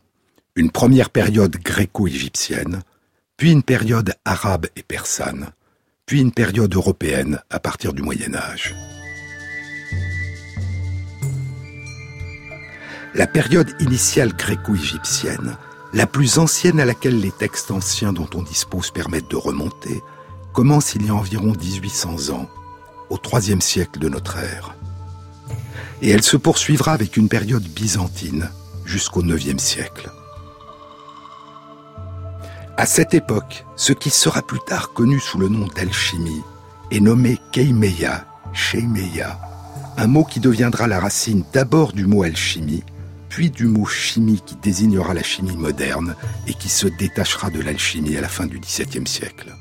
Une 0.56 0.70
première 0.70 1.10
période 1.10 1.58
gréco-égyptienne, 1.58 2.84
puis 3.38 3.54
une 3.54 3.64
période 3.64 4.14
arabe 4.24 4.68
et 4.76 4.84
persane, 4.84 5.50
puis 6.06 6.22
une 6.22 6.32
période 6.32 6.76
européenne 6.76 7.40
à 7.50 7.60
partir 7.60 7.94
du 7.94 8.04
Moyen 8.04 8.36
Âge. 8.36 8.76
La 13.16 13.26
période 13.26 13.72
initiale 13.80 14.36
gréco-égyptienne, 14.36 15.58
la 15.92 16.06
plus 16.06 16.38
ancienne 16.38 16.80
à 16.80 16.86
laquelle 16.86 17.20
les 17.20 17.32
textes 17.32 17.72
anciens 17.72 18.14
dont 18.14 18.30
on 18.36 18.44
dispose 18.44 18.92
permettent 18.92 19.32
de 19.32 19.38
remonter, 19.38 20.04
commence 20.54 20.94
il 20.94 21.08
y 21.08 21.10
a 21.10 21.16
environ 21.16 21.54
1800 21.60 22.30
ans, 22.30 22.48
au 23.10 23.18
IIIe 23.34 23.60
siècle 23.60 23.98
de 23.98 24.08
notre 24.08 24.38
ère 24.38 24.77
et 26.02 26.10
elle 26.10 26.24
se 26.24 26.38
poursuivra 26.38 26.94
avec 26.94 27.18
une 27.18 27.30
période 27.30 27.64
byzantine 27.64 28.50
jusqu'au 28.86 29.24
IXe 29.24 29.62
siècle. 29.62 30.12
À 32.78 32.86
cette 32.86 33.14
époque, 33.14 33.66
ce 33.76 33.92
qui 33.94 34.10
sera 34.10 34.42
plus 34.42 34.60
tard 34.68 34.94
connu 34.94 35.20
sous 35.20 35.40
le 35.40 35.50
nom 35.50 35.68
d'alchimie 35.76 36.44
est 36.92 37.00
nommé 37.00 37.40
keimeia, 37.52 38.26
sheimeia, 38.54 39.40
un 39.98 40.08
mot 40.08 40.24
qui 40.24 40.40
deviendra 40.40 40.88
la 40.88 41.00
racine 41.00 41.44
d'abord 41.54 41.92
du 41.92 42.06
mot 42.06 42.22
alchimie, 42.22 42.84
puis 43.30 43.50
du 43.50 43.66
mot 43.66 43.86
chimie 43.86 44.42
qui 44.46 44.56
désignera 44.56 45.16
la 45.16 45.24
chimie 45.24 45.58
moderne 45.58 46.16
et 46.48 46.54
qui 46.54 46.70
se 46.70 46.88
détachera 46.88 47.50
de 47.50 47.62
l'alchimie 47.62 48.16
à 48.16 48.22
la 48.22 48.30
fin 48.30 48.46
du 48.46 48.60
XVIIe 48.60 49.08
siècle. 49.08 49.56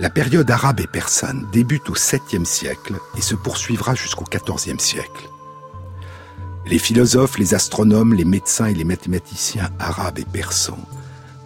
La 0.00 0.08
période 0.08 0.50
arabe 0.50 0.80
et 0.80 0.86
persane 0.86 1.46
débute 1.52 1.90
au 1.90 1.94
7e 1.94 2.46
siècle 2.46 2.94
et 3.18 3.20
se 3.20 3.34
poursuivra 3.34 3.94
jusqu'au 3.94 4.24
14e 4.24 4.78
siècle. 4.78 5.28
Les 6.64 6.78
philosophes, 6.78 7.36
les 7.36 7.52
astronomes, 7.52 8.14
les 8.14 8.24
médecins 8.24 8.64
et 8.64 8.72
les 8.72 8.84
mathématiciens 8.84 9.68
arabes 9.78 10.18
et 10.18 10.24
persans 10.24 10.78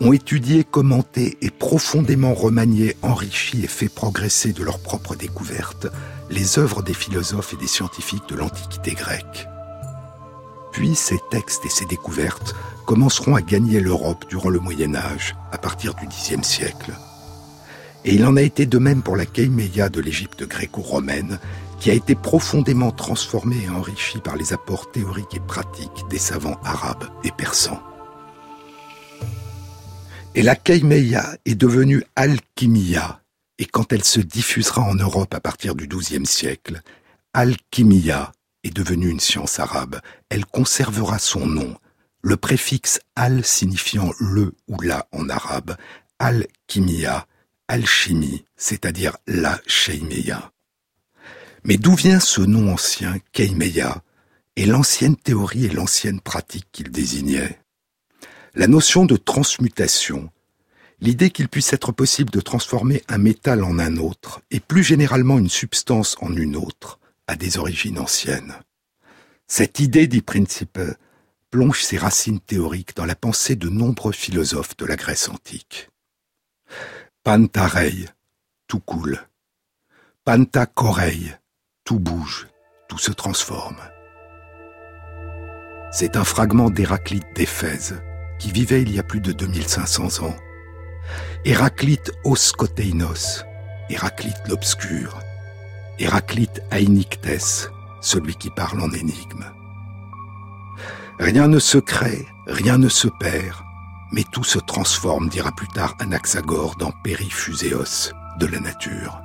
ont 0.00 0.12
étudié, 0.12 0.62
commenté 0.62 1.36
et 1.40 1.50
profondément 1.50 2.32
remanié, 2.32 2.96
enrichi 3.02 3.64
et 3.64 3.66
fait 3.66 3.88
progresser 3.88 4.52
de 4.52 4.62
leurs 4.62 4.78
propres 4.78 5.16
découvertes 5.16 5.88
les 6.30 6.60
œuvres 6.60 6.84
des 6.84 6.94
philosophes 6.94 7.54
et 7.54 7.56
des 7.56 7.66
scientifiques 7.66 8.28
de 8.28 8.36
l'Antiquité 8.36 8.92
grecque. 8.92 9.48
Puis 10.70 10.94
ces 10.94 11.18
textes 11.32 11.66
et 11.66 11.70
ces 11.70 11.86
découvertes 11.86 12.54
commenceront 12.86 13.34
à 13.34 13.42
gagner 13.42 13.80
l'Europe 13.80 14.26
durant 14.28 14.48
le 14.48 14.60
Moyen 14.60 14.94
Âge, 14.94 15.34
à 15.50 15.58
partir 15.58 15.94
du 15.94 16.06
Xe 16.06 16.40
siècle. 16.42 16.92
Et 18.04 18.14
il 18.14 18.26
en 18.26 18.36
a 18.36 18.42
été 18.42 18.66
de 18.66 18.78
même 18.78 19.02
pour 19.02 19.16
la 19.16 19.24
Keimeia 19.24 19.88
de 19.88 20.00
l'Égypte 20.00 20.44
gréco-romaine, 20.44 21.38
qui 21.80 21.90
a 21.90 21.94
été 21.94 22.14
profondément 22.14 22.92
transformée 22.92 23.62
et 23.64 23.70
enrichie 23.70 24.20
par 24.20 24.36
les 24.36 24.52
apports 24.52 24.90
théoriques 24.90 25.34
et 25.34 25.40
pratiques 25.40 26.04
des 26.10 26.18
savants 26.18 26.58
arabes 26.64 27.04
et 27.24 27.30
persans. 27.30 27.82
Et 30.34 30.42
la 30.42 30.54
Keimeia 30.54 31.36
est 31.46 31.54
devenue 31.54 32.02
alchimia, 32.16 33.22
et 33.58 33.64
quand 33.64 33.92
elle 33.92 34.04
se 34.04 34.20
diffusera 34.20 34.82
en 34.82 34.94
Europe 34.94 35.32
à 35.32 35.40
partir 35.40 35.74
du 35.74 35.86
XIIe 35.86 36.26
siècle, 36.26 36.82
alchimia 37.32 38.32
est 38.64 38.76
devenue 38.76 39.08
une 39.08 39.20
science 39.20 39.60
arabe. 39.60 40.00
Elle 40.28 40.44
conservera 40.44 41.18
son 41.18 41.46
nom, 41.46 41.76
le 42.20 42.36
préfixe 42.36 43.00
al 43.16 43.44
signifiant 43.44 44.10
le 44.18 44.54
ou 44.68 44.80
la 44.80 45.06
en 45.12 45.28
arabe, 45.28 45.76
alchimia 46.18 47.26
alchimie, 47.68 48.44
c'est-à-dire 48.56 49.16
la 49.26 49.60
Sheimeya. 49.66 50.52
Mais 51.64 51.76
d'où 51.76 51.94
vient 51.94 52.20
ce 52.20 52.42
nom 52.42 52.72
ancien, 52.72 53.16
Keimeya, 53.32 54.02
et 54.56 54.66
l'ancienne 54.66 55.16
théorie 55.16 55.64
et 55.64 55.70
l'ancienne 55.70 56.20
pratique 56.20 56.68
qu'il 56.72 56.90
désignait 56.90 57.60
La 58.54 58.66
notion 58.66 59.04
de 59.04 59.16
transmutation, 59.16 60.30
l'idée 61.00 61.30
qu'il 61.30 61.48
puisse 61.48 61.72
être 61.72 61.92
possible 61.92 62.30
de 62.30 62.40
transformer 62.40 63.02
un 63.08 63.18
métal 63.18 63.64
en 63.64 63.78
un 63.78 63.96
autre, 63.96 64.42
et 64.50 64.60
plus 64.60 64.82
généralement 64.82 65.38
une 65.38 65.48
substance 65.48 66.16
en 66.20 66.34
une 66.36 66.56
autre, 66.56 67.00
a 67.26 67.36
des 67.36 67.58
origines 67.58 67.98
anciennes. 67.98 68.54
Cette 69.46 69.80
idée, 69.80 70.06
dit 70.06 70.22
Principe, 70.22 70.78
plonge 71.50 71.82
ses 71.82 71.96
racines 71.96 72.40
théoriques 72.40 72.96
dans 72.96 73.06
la 73.06 73.16
pensée 73.16 73.56
de 73.56 73.68
nombreux 73.68 74.12
philosophes 74.12 74.76
de 74.76 74.86
la 74.86 74.96
Grèce 74.96 75.28
antique. 75.28 75.88
Pantareille, 77.24 78.06
tout 78.68 78.80
coule. 78.80 79.18
Panta 80.26 80.66
tout 80.66 81.98
bouge, 81.98 82.48
tout 82.86 82.98
se 82.98 83.12
transforme. 83.12 83.78
C'est 85.90 86.18
un 86.18 86.24
fragment 86.24 86.68
d'Héraclite 86.68 87.24
d'Éphèse, 87.34 87.98
qui 88.38 88.52
vivait 88.52 88.82
il 88.82 88.94
y 88.94 88.98
a 88.98 89.02
plus 89.02 89.22
de 89.22 89.32
2500 89.32 90.22
ans. 90.22 90.36
Héraclite 91.46 92.12
Oskoteinos, 92.24 93.42
Héraclite 93.88 94.46
l'obscur, 94.46 95.18
Héraclite 95.98 96.60
Ainictès, 96.72 97.70
celui 98.02 98.34
qui 98.34 98.50
parle 98.50 98.82
en 98.82 98.90
énigme. 98.90 99.46
Rien 101.18 101.48
ne 101.48 101.58
se 101.58 101.78
crée, 101.78 102.26
rien 102.46 102.76
ne 102.76 102.90
se 102.90 103.08
perd, 103.18 103.63
mais 104.12 104.24
tout 104.24 104.44
se 104.44 104.58
transforme, 104.58 105.28
dira 105.28 105.52
plus 105.52 105.68
tard 105.68 105.94
Anaxagore 105.98 106.76
dans 106.76 106.92
Périphuséos 107.02 108.12
de 108.38 108.46
la 108.46 108.60
nature. 108.60 109.20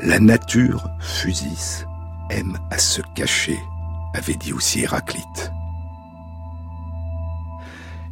La 0.00 0.18
nature, 0.18 0.88
Fusis, 1.00 1.84
aime 2.30 2.58
à 2.70 2.78
se 2.78 3.02
cacher, 3.14 3.58
avait 4.14 4.34
dit 4.34 4.52
aussi 4.52 4.80
Héraclite. 4.80 5.52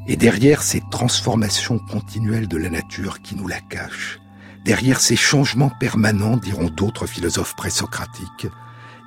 Et 0.06 0.16
derrière 0.16 0.62
ces 0.62 0.82
transformations 0.90 1.78
continuelles 1.78 2.48
de 2.48 2.56
la 2.56 2.70
nature 2.70 3.20
qui 3.20 3.36
nous 3.36 3.46
la 3.46 3.60
cachent, 3.60 4.20
derrière 4.64 5.00
ces 5.00 5.16
changements 5.16 5.72
permanents, 5.80 6.36
diront 6.36 6.70
d'autres 6.70 7.06
philosophes 7.06 7.56
présocratiques, 7.56 8.46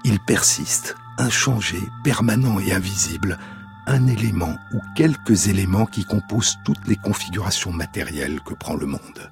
il 0.03 0.19
persiste, 0.19 0.95
inchangé, 1.17 1.77
permanent 2.03 2.59
et 2.59 2.73
invisible, 2.73 3.37
un 3.87 4.07
élément 4.07 4.57
ou 4.73 4.79
quelques 4.95 5.47
éléments 5.47 5.85
qui 5.85 6.05
composent 6.05 6.57
toutes 6.65 6.87
les 6.87 6.95
configurations 6.95 7.71
matérielles 7.71 8.41
que 8.41 8.53
prend 8.53 8.75
le 8.75 8.85
monde. 8.85 9.31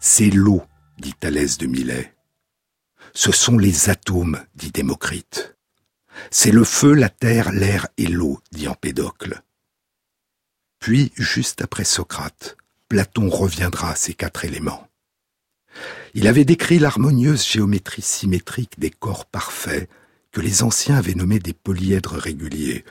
C'est 0.00 0.30
l'eau, 0.30 0.62
dit 0.98 1.14
Thalès 1.14 1.58
de 1.58 1.66
Milet. 1.66 2.14
Ce 3.14 3.32
sont 3.32 3.58
les 3.58 3.90
atomes, 3.90 4.40
dit 4.54 4.70
Démocrite. 4.70 5.56
C'est 6.30 6.50
le 6.50 6.64
feu, 6.64 6.94
la 6.94 7.08
terre, 7.08 7.52
l'air 7.52 7.88
et 7.96 8.06
l'eau, 8.06 8.40
dit 8.52 8.68
Empédocle. 8.68 9.42
Puis, 10.78 11.12
juste 11.16 11.62
après 11.62 11.84
Socrate, 11.84 12.56
Platon 12.88 13.28
reviendra 13.28 13.90
à 13.90 13.96
ces 13.96 14.14
quatre 14.14 14.44
éléments. 14.44 14.88
Il 16.14 16.26
avait 16.26 16.44
décrit 16.44 16.78
l'harmonieuse 16.78 17.46
géométrie 17.46 18.02
symétrique 18.02 18.78
des 18.78 18.90
corps 18.90 19.26
parfaits 19.26 19.88
que 20.32 20.40
les 20.40 20.62
anciens 20.62 20.96
avaient 20.96 21.14
nommés 21.14 21.38
des 21.38 21.52
polyèdres 21.52 22.14
réguliers, 22.14 22.84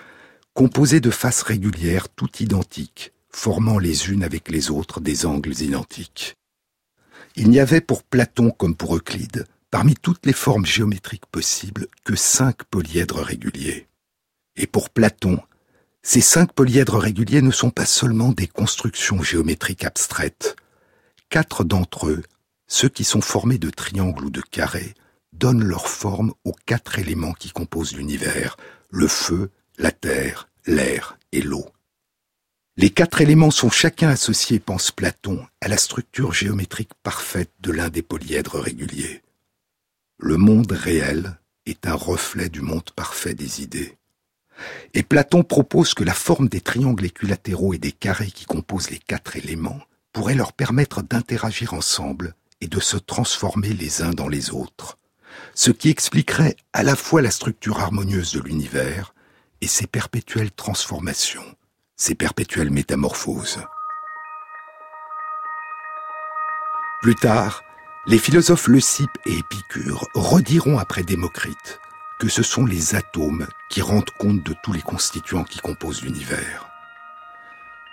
composés 0.58 1.02
de 1.02 1.12
faces 1.12 1.44
régulières 1.44 2.10
toutes 2.10 2.40
identiques, 2.40 3.14
formant 3.30 3.78
les 3.78 4.10
unes 4.10 4.24
avec 4.24 4.50
les 4.50 4.72
autres 4.72 5.00
des 5.00 5.28
angles 5.28 5.62
identiques. 5.62 6.34
Il 7.36 7.52
n'y 7.52 7.60
avait 7.60 7.80
pour 7.80 8.02
Platon 8.02 8.50
comme 8.50 8.74
pour 8.74 8.96
Euclide, 8.96 9.46
parmi 9.70 9.94
toutes 9.94 10.26
les 10.26 10.34
formes 10.34 10.66
géométriques 10.66 11.28
possibles, 11.28 11.86
que 12.04 12.16
cinq 12.16 12.64
polyèdres 12.64 13.22
réguliers. 13.22 13.88
Et 14.56 14.66
pour 14.66 14.90
Platon, 14.90 15.40
ces 16.02 16.22
cinq 16.22 16.52
polyèdres 16.54 16.98
réguliers 16.98 17.44
ne 17.44 17.52
sont 17.52 17.70
pas 17.70 17.86
seulement 17.86 18.32
des 18.32 18.48
constructions 18.48 19.22
géométriques 19.22 19.86
abstraites. 19.86 20.56
Quatre 21.30 21.66
d'entre 21.66 22.08
eux, 22.08 22.24
ceux 22.66 22.90
qui 22.90 23.04
sont 23.04 23.22
formés 23.22 23.60
de 23.60 23.70
triangles 23.70 24.26
ou 24.26 24.30
de 24.32 24.42
carrés, 24.42 24.96
donnent 25.34 25.64
leur 25.64 25.88
forme 25.88 26.34
aux 26.46 26.56
quatre 26.66 26.98
éléments 26.98 27.34
qui 27.34 27.52
composent 27.52 27.96
l'univers, 27.96 28.58
le 28.90 29.08
feu, 29.08 29.52
la 29.78 29.92
terre, 29.92 30.50
l'air 30.66 31.18
et 31.32 31.42
l'eau. 31.42 31.68
Les 32.78 32.90
quatre 32.90 33.22
éléments 33.22 33.52
sont 33.52 33.70
chacun 33.70 34.10
associés, 34.10 34.60
pense 34.60 34.92
Platon, 34.92 35.46
à 35.62 35.68
la 35.68 35.78
structure 35.78 36.34
géométrique 36.34 36.92
parfaite 37.04 37.52
de 37.60 37.72
l'un 37.72 37.90
des 37.90 38.02
polyèdres 38.02 38.60
réguliers. 38.60 39.22
Le 40.20 40.38
monde 40.38 40.72
réel 40.72 41.38
est 41.66 41.88
un 41.88 41.94
reflet 41.94 42.50
du 42.50 42.62
monde 42.62 42.90
parfait 42.96 43.36
des 43.36 43.62
idées. 43.62 43.98
Et 44.96 45.04
Platon 45.04 45.44
propose 45.44 45.94
que 45.94 46.04
la 46.04 46.14
forme 46.14 46.50
des 46.50 46.62
triangles 46.62 47.06
équilatéraux 47.06 47.74
et 47.74 47.78
des 47.78 47.92
carrés 47.92 48.32
qui 48.32 48.46
composent 48.46 48.90
les 48.90 49.00
quatre 49.00 49.36
éléments 49.36 49.82
pourrait 50.12 50.36
leur 50.36 50.54
permettre 50.54 51.04
d'interagir 51.04 51.76
ensemble 51.76 52.34
et 52.62 52.68
de 52.68 52.80
se 52.80 52.98
transformer 52.98 53.74
les 53.74 54.02
uns 54.02 54.12
dans 54.12 54.28
les 54.28 54.50
autres, 54.50 54.98
ce 55.54 55.70
qui 55.70 55.90
expliquerait 55.90 56.56
à 56.74 56.82
la 56.82 56.96
fois 56.96 57.22
la 57.22 57.30
structure 57.30 57.80
harmonieuse 57.80 58.34
de 58.34 58.40
l'univers 58.40 59.14
et 59.62 59.68
ses 59.68 59.88
perpétuelles 59.88 60.52
transformations, 60.52 61.56
ses 61.96 62.16
perpétuelles 62.16 62.72
métamorphoses. 62.72 63.60
Plus 67.02 67.16
tard, 67.16 67.64
les 68.08 68.18
philosophes 68.18 68.68
Leucippe 68.68 69.18
et 69.26 69.38
Épicure 69.38 70.08
rediront 70.14 70.80
après 70.80 71.04
Démocrite 71.04 71.80
que 72.20 72.30
ce 72.30 72.42
sont 72.42 72.66
les 72.66 72.96
atomes 72.96 73.48
qui 73.70 73.82
rendent 73.82 74.10
compte 74.18 74.44
de 74.44 74.56
tous 74.64 74.74
les 74.74 74.82
constituants 74.82 75.44
qui 75.44 75.60
composent 75.60 76.02
l'univers. 76.02 76.68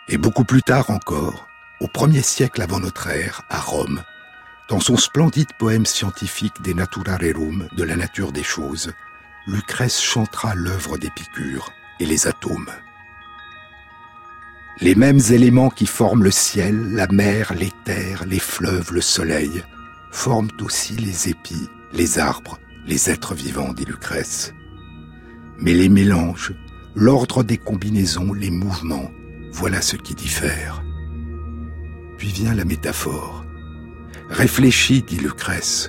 Et 0.09 0.17
beaucoup 0.17 0.45
plus 0.45 0.63
tard 0.63 0.91
encore, 0.91 1.47
au 1.81 1.89
premier 1.89 2.23
siècle 2.23 2.63
avant 2.63 2.81
notre 2.81 3.09
ère, 3.09 3.43
à 3.51 3.61
Rome, 3.61 4.03
dans 4.69 4.81
son 4.81 4.97
splendide 4.97 5.53
poème 5.59 5.85
scientifique 5.85 6.63
De 6.63 6.73
Natura 6.73 7.17
Rerum, 7.17 7.69
de 7.73 7.85
la 7.85 7.97
nature 7.97 8.33
des 8.33 8.43
choses, 8.43 8.93
Lucrèce 9.47 10.01
chantera 10.01 10.55
l'œuvre 10.55 10.97
d'Épicure 10.97 11.71
et 12.01 12.07
les 12.07 12.27
atomes. 12.27 12.71
Les 14.81 14.95
mêmes 14.95 15.21
éléments 15.31 15.69
qui 15.69 15.87
forment 15.87 16.25
le 16.25 16.31
ciel, 16.31 16.95
la 16.95 17.07
mer, 17.09 17.53
les 17.55 17.71
terres, 17.85 18.25
les 18.27 18.39
fleuves, 18.39 18.93
le 18.93 19.03
soleil, 19.03 19.63
forment 20.11 20.51
aussi 20.63 20.95
les 20.95 21.29
épis, 21.29 21.69
les 21.93 22.19
arbres, 22.19 22.59
les 22.87 23.11
êtres 23.11 23.35
vivants, 23.35 23.75
dit 23.75 23.85
Lucrèce. 23.85 24.55
Mais 25.59 25.75
les 25.75 25.91
mélanges, 25.91 26.55
l'ordre 26.95 27.43
des 27.45 27.59
combinaisons, 27.59 28.33
les 28.33 28.51
mouvements, 28.51 29.11
voilà 29.53 29.83
ce 29.83 29.97
qui 29.97 30.15
diffère. 30.15 30.83
Puis 32.17 32.29
vient 32.29 32.55
la 32.55 32.65
métaphore. 32.65 33.45
Réfléchis, 34.31 35.03
dit 35.03 35.19
Lucrèce. 35.19 35.89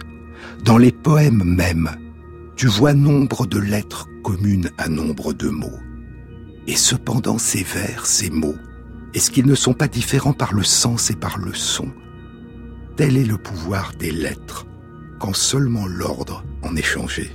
Dans 0.64 0.78
les 0.78 0.92
poèmes 0.92 1.44
mêmes, 1.44 1.90
tu 2.56 2.68
vois 2.68 2.94
nombre 2.94 3.46
de 3.46 3.60
lettres 3.60 4.08
communes 4.24 4.72
à 4.78 4.88
nombre 4.88 5.34
de 5.34 5.50
mots. 5.50 5.80
Et 6.68 6.76
cependant 6.76 7.38
ces 7.38 7.64
vers, 7.64 8.06
ces 8.06 8.30
mots, 8.30 8.56
est-ce 9.14 9.30
qu'ils 9.30 9.46
ne 9.46 9.56
sont 9.56 9.74
pas 9.74 9.88
différents 9.88 10.34
par 10.34 10.54
le 10.54 10.64
sens 10.64 11.12
et 11.12 11.16
par 11.16 11.38
le 11.38 11.54
son? 11.54 11.92
Tel 12.96 13.18
est 13.18 13.26
le 13.26 13.38
pouvoir 13.38 13.94
des 14.00 14.12
lettres 14.12 14.66
quand 15.20 15.36
seulement 15.36 15.86
l'ordre 15.86 16.44
en 16.64 16.76
est 16.76 16.82
changé. 16.82 17.32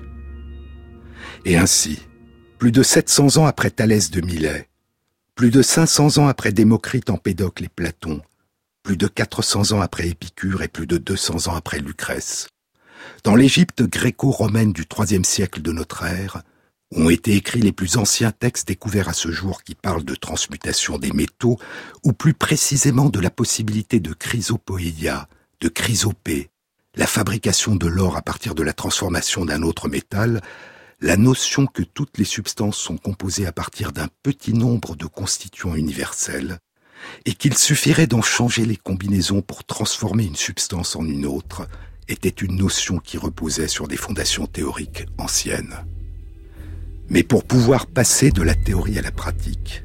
Et 1.44 1.56
ainsi, 1.56 2.00
plus 2.58 2.72
de 2.72 2.82
700 2.82 3.38
ans 3.38 3.46
après 3.46 3.70
Thalès 3.70 4.10
de 4.10 4.20
Milet, 4.20 4.68
plus 5.34 5.50
de 5.50 5.62
500 5.62 6.18
ans 6.18 6.28
après 6.28 6.52
Démocrite, 6.52 7.08
Empédocle 7.08 7.64
et 7.64 7.68
Platon, 7.68 8.20
plus 8.82 8.96
de 8.96 9.06
400 9.06 9.72
ans 9.72 9.80
après 9.80 10.08
Épicure 10.08 10.62
et 10.62 10.68
plus 10.68 10.86
de 10.86 10.98
200 10.98 11.48
ans 11.50 11.54
après 11.54 11.78
Lucrèce, 11.78 12.48
dans 13.24 13.36
l'Égypte 13.36 13.82
gréco-romaine 13.82 14.72
du 14.72 14.84
IIIe 14.98 15.24
siècle 15.24 15.62
de 15.62 15.72
notre 15.72 16.04
ère, 16.04 16.42
ont 16.92 17.08
été 17.08 17.36
écrits 17.36 17.60
les 17.60 17.72
plus 17.72 17.96
anciens 17.96 18.32
textes 18.32 18.66
découverts 18.66 19.08
à 19.08 19.12
ce 19.12 19.30
jour 19.30 19.62
qui 19.62 19.74
parlent 19.74 20.04
de 20.04 20.14
transmutation 20.14 20.98
des 20.98 21.12
métaux, 21.12 21.58
ou 22.02 22.12
plus 22.12 22.34
précisément 22.34 23.08
de 23.08 23.20
la 23.20 23.30
possibilité 23.30 24.00
de 24.00 24.12
chrysopoïa, 24.12 25.28
de 25.60 25.68
chrysopée, 25.68 26.50
la 26.96 27.06
fabrication 27.06 27.76
de 27.76 27.86
l'or 27.86 28.16
à 28.16 28.22
partir 28.22 28.54
de 28.54 28.62
la 28.62 28.72
transformation 28.72 29.44
d'un 29.44 29.62
autre 29.62 29.88
métal, 29.88 30.40
la 31.00 31.16
notion 31.16 31.66
que 31.66 31.82
toutes 31.82 32.18
les 32.18 32.24
substances 32.24 32.76
sont 32.76 32.98
composées 32.98 33.46
à 33.46 33.52
partir 33.52 33.92
d'un 33.92 34.08
petit 34.22 34.52
nombre 34.52 34.96
de 34.96 35.06
constituants 35.06 35.76
universels, 35.76 36.58
et 37.24 37.34
qu'il 37.34 37.56
suffirait 37.56 38.08
d'en 38.08 38.20
changer 38.20 38.66
les 38.66 38.76
combinaisons 38.76 39.42
pour 39.42 39.64
transformer 39.64 40.24
une 40.24 40.36
substance 40.36 40.96
en 40.96 41.04
une 41.06 41.24
autre, 41.24 41.66
était 42.10 42.28
une 42.28 42.56
notion 42.56 42.98
qui 42.98 43.18
reposait 43.18 43.68
sur 43.68 43.88
des 43.88 43.96
fondations 43.96 44.46
théoriques 44.46 45.06
anciennes. 45.18 45.76
Mais 47.08 47.22
pour 47.22 47.44
pouvoir 47.44 47.86
passer 47.86 48.30
de 48.30 48.42
la 48.42 48.54
théorie 48.54 48.98
à 48.98 49.02
la 49.02 49.12
pratique, 49.12 49.84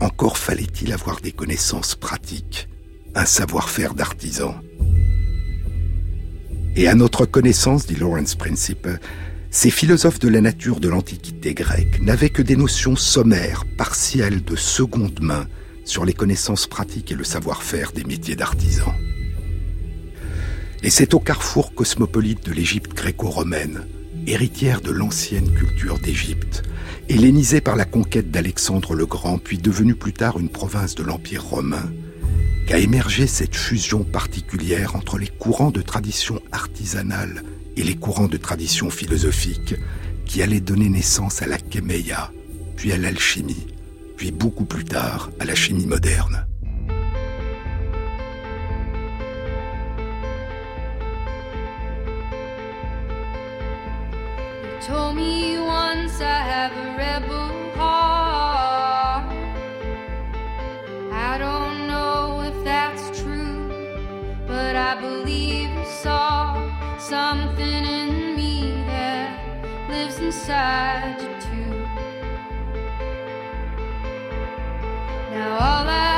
encore 0.00 0.38
fallait-il 0.38 0.92
avoir 0.92 1.20
des 1.20 1.32
connaissances 1.32 1.94
pratiques, 1.94 2.68
un 3.14 3.24
savoir-faire 3.24 3.94
d'artisan. 3.94 4.56
Et 6.76 6.88
à 6.88 6.94
notre 6.94 7.26
connaissance, 7.26 7.86
dit 7.86 7.94
Lawrence 7.94 8.34
Principe, 8.34 8.88
ces 9.50 9.70
philosophes 9.70 10.18
de 10.18 10.28
la 10.28 10.40
nature 10.40 10.80
de 10.80 10.88
l'Antiquité 10.88 11.54
grecque 11.54 12.00
n'avaient 12.00 12.30
que 12.30 12.42
des 12.42 12.56
notions 12.56 12.96
sommaires, 12.96 13.64
partielles, 13.78 14.42
de 14.42 14.56
seconde 14.56 15.20
main 15.20 15.46
sur 15.84 16.04
les 16.04 16.12
connaissances 16.12 16.66
pratiques 16.66 17.12
et 17.12 17.14
le 17.14 17.22
savoir-faire 17.22 17.92
des 17.92 18.02
métiers 18.02 18.34
d'artisans. 18.34 18.92
Et 20.84 20.90
c'est 20.90 21.14
au 21.14 21.18
carrefour 21.18 21.74
cosmopolite 21.74 22.44
de 22.44 22.52
l'Égypte 22.52 22.92
gréco-romaine, 22.92 23.86
héritière 24.26 24.82
de 24.82 24.90
l'ancienne 24.90 25.50
culture 25.54 25.98
d'Égypte, 25.98 26.62
hellénisée 27.08 27.62
par 27.62 27.74
la 27.74 27.86
conquête 27.86 28.30
d'Alexandre 28.30 28.94
le 28.94 29.06
Grand, 29.06 29.38
puis 29.38 29.56
devenue 29.56 29.94
plus 29.94 30.12
tard 30.12 30.38
une 30.38 30.50
province 30.50 30.94
de 30.94 31.02
l'Empire 31.02 31.42
romain, 31.42 31.90
qu'a 32.66 32.78
émergé 32.78 33.26
cette 33.26 33.56
fusion 33.56 34.04
particulière 34.04 34.94
entre 34.94 35.16
les 35.16 35.28
courants 35.28 35.70
de 35.70 35.80
tradition 35.80 36.38
artisanale 36.52 37.44
et 37.78 37.82
les 37.82 37.96
courants 37.96 38.28
de 38.28 38.36
tradition 38.36 38.90
philosophique 38.90 39.76
qui 40.26 40.42
allaient 40.42 40.60
donner 40.60 40.90
naissance 40.90 41.40
à 41.40 41.46
la 41.46 41.56
kéméia, 41.56 42.30
puis 42.76 42.92
à 42.92 42.98
l'alchimie, 42.98 43.68
puis 44.18 44.32
beaucoup 44.32 44.66
plus 44.66 44.84
tard 44.84 45.30
à 45.40 45.46
la 45.46 45.54
chimie 45.54 45.86
moderne. 45.86 46.44
told 54.86 55.16
me 55.16 55.58
once 55.58 56.20
I 56.20 56.40
have 56.52 56.72
a 56.72 56.96
rebel 56.98 57.48
heart. 57.74 59.24
I 61.10 61.38
don't 61.38 61.86
know 61.86 62.42
if 62.42 62.64
that's 62.64 63.18
true, 63.18 63.70
but 64.46 64.76
I 64.76 65.00
believe 65.00 65.70
I 65.70 65.84
saw 65.84 66.98
something 66.98 67.84
in 68.00 68.36
me 68.36 68.72
that 68.88 69.88
lives 69.88 70.18
inside 70.18 71.16
you 71.22 71.32
too. 71.40 71.74
Now 75.30 75.52
all 75.54 75.88
I 75.88 76.13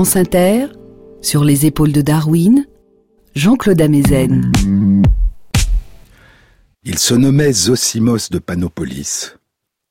Inter, 0.00 0.66
sur 1.20 1.44
les 1.44 1.66
épaules 1.66 1.92
de 1.92 2.00
Darwin, 2.00 2.66
Jean-Claude 3.34 3.80
Amezen. 3.82 4.50
Il 6.84 6.98
se 6.98 7.14
nommait 7.14 7.52
Zosimos 7.52 8.30
de 8.30 8.38
Panopolis. 8.38 9.34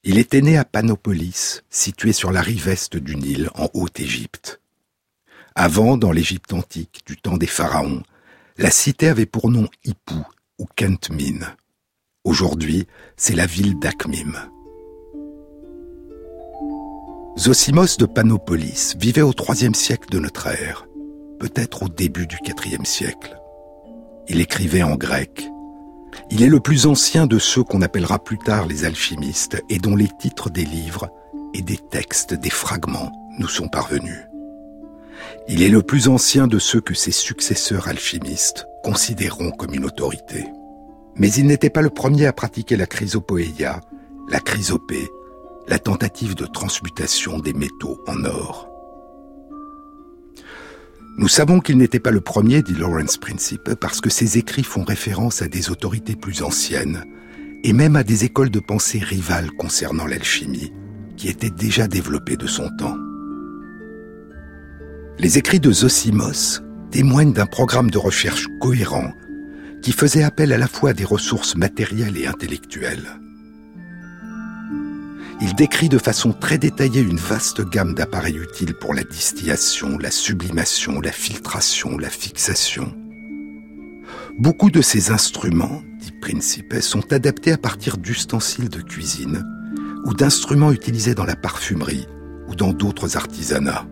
Il 0.04 0.18
était 0.18 0.42
né 0.42 0.58
à 0.58 0.66
Panopolis, 0.66 1.62
situé 1.70 2.12
sur 2.12 2.32
la 2.32 2.42
rive 2.42 2.70
est 2.70 2.96
du 2.96 3.16
Nil, 3.16 3.52
en 3.54 3.70
Haute-Égypte. 3.76 4.60
Avant, 5.54 5.96
dans 5.96 6.12
l'Égypte 6.12 6.54
antique, 6.54 7.02
du 7.06 7.16
temps 7.16 7.38
des 7.38 7.48
pharaons, 7.48 8.02
la 8.58 8.72
cité 8.72 9.10
avait 9.10 9.28
pour 9.28 9.52
nom 9.52 9.68
Hippou 9.86 10.26
ou 10.58 10.66
Kentmin. 10.76 11.56
Aujourd'hui, 12.24 12.88
c'est 13.16 13.36
la 13.36 13.46
ville 13.46 13.78
d'Akmim. 13.78 14.34
Zosimos 17.40 17.96
de 17.98 18.06
Panopolis 18.06 18.98
vivait 19.00 19.22
au 19.22 19.32
IIIe 19.32 19.74
siècle 19.74 20.10
de 20.10 20.20
notre 20.20 20.48
ère, 20.48 20.86
peut-être 21.40 21.84
au 21.84 21.88
début 21.88 22.28
du 22.28 22.36
IVe 22.46 22.84
siècle. 22.84 23.40
Il 24.28 24.42
écrivait 24.42 24.84
en 24.84 24.98
grec. 24.98 25.50
Il 26.32 26.44
est 26.44 26.50
le 26.50 26.60
plus 26.60 26.86
ancien 26.86 27.28
de 27.28 27.40
ceux 27.40 27.64
qu'on 27.64 27.82
appellera 27.82 28.22
plus 28.22 28.40
tard 28.40 28.66
les 28.66 28.84
alchimistes 28.84 29.64
et 29.70 29.78
dont 29.78 29.96
les 29.96 30.10
titres 30.20 30.50
des 30.50 30.66
livres 30.66 31.10
et 31.54 31.62
des 31.62 31.78
textes, 31.78 32.34
des 32.34 32.50
fragments 32.50 33.14
nous 33.38 33.48
sont 33.48 33.70
parvenus. 33.70 34.20
Il 35.48 35.64
est 35.64 35.70
le 35.70 35.82
plus 35.82 36.10
ancien 36.10 36.46
de 36.46 36.60
ceux 36.60 36.82
que 36.82 36.94
ses 36.94 37.12
successeurs 37.14 37.88
alchimistes 37.88 38.68
considéreront 38.84 39.52
comme 39.52 39.74
une 39.74 39.86
autorité. 39.86 40.46
Mais 41.16 41.32
il 41.32 41.48
n'était 41.48 41.70
pas 41.70 41.82
le 41.82 41.90
premier 41.90 42.26
à 42.26 42.34
pratiquer 42.34 42.76
la 42.76 42.86
chrysopoeia, 42.86 43.80
la 44.30 44.42
chrysopée, 44.42 45.08
la 45.70 45.78
tentative 45.78 46.34
de 46.34 46.48
transmutation 46.48 47.38
des 47.38 47.54
métaux 47.54 48.04
en 48.08 48.26
or. 48.26 48.68
Nous 51.20 51.28
savons 51.28 51.60
qu'il 51.60 51.78
n'était 51.78 52.00
pas 52.00 52.10
le 52.10 52.22
premier, 52.22 52.64
dit 52.64 52.74
Lawrence 52.74 53.18
Principe, 53.18 53.76
parce 53.76 54.02
que 54.02 54.10
ses 54.10 54.40
écrits 54.40 54.64
font 54.64 54.84
référence 54.84 55.44
à 55.44 55.48
des 55.48 55.70
autorités 55.70 56.16
plus 56.16 56.42
anciennes, 56.42 57.04
et 57.64 57.74
même 57.74 57.96
à 57.96 58.04
des 58.04 58.26
écoles 58.26 58.50
de 58.50 58.60
pensée 58.60 59.00
rivales 59.00 59.52
concernant 59.52 60.08
l'alchimie, 60.08 60.74
qui 61.18 61.28
étaient 61.28 61.52
déjà 61.52 61.88
développées 61.88 62.38
de 62.38 62.48
son 62.48 62.70
temps. 62.78 62.98
Les 65.20 65.38
écrits 65.38 65.60
de 65.60 65.72
Zosimos 65.72 66.62
témoignent 66.90 67.34
d'un 67.34 67.46
programme 67.46 67.92
de 67.92 67.98
recherche 68.00 68.48
cohérent 68.60 69.12
qui 69.84 69.92
faisait 69.92 70.24
appel 70.24 70.52
à 70.52 70.58
la 70.58 70.68
fois 70.68 70.92
à 70.92 70.94
des 70.94 71.06
ressources 71.06 71.56
matérielles 71.56 72.18
et 72.18 72.26
intellectuelles 72.26 73.20
il 75.42 75.56
décrit 75.56 75.90
de 75.90 75.98
façon 75.98 76.34
très 76.34 76.58
détaillée 76.58 77.02
une 77.02 77.18
vaste 77.18 77.62
gamme 77.62 77.94
d'appareils 77.94 78.38
utiles 78.38 78.74
pour 78.74 78.94
la 78.94 79.04
distillation, 79.04 79.98
la 79.98 80.12
sublimation, 80.12 81.00
la 81.00 81.12
filtration, 81.12 81.98
la 81.98 82.10
fixation. 82.10 82.94
Beaucoup 84.38 84.70
de 84.70 84.82
ces 84.82 85.12
instruments, 85.12 85.82
dit 86.00 86.12
Principe, 86.12 86.76
sont 86.82 87.14
adaptés 87.14 87.54
à 87.54 87.58
partir 87.58 87.98
d'ustensiles 87.98 88.70
de 88.70 88.82
cuisine 88.82 89.46
ou 90.06 90.14
d'instruments 90.14 90.72
utilisés 90.72 91.16
dans 91.16 91.26
la 91.26 91.36
parfumerie 91.36 92.08
ou 92.48 92.56
dans 92.56 92.74
d'autres 92.74 93.16
artisanats. 93.16 93.86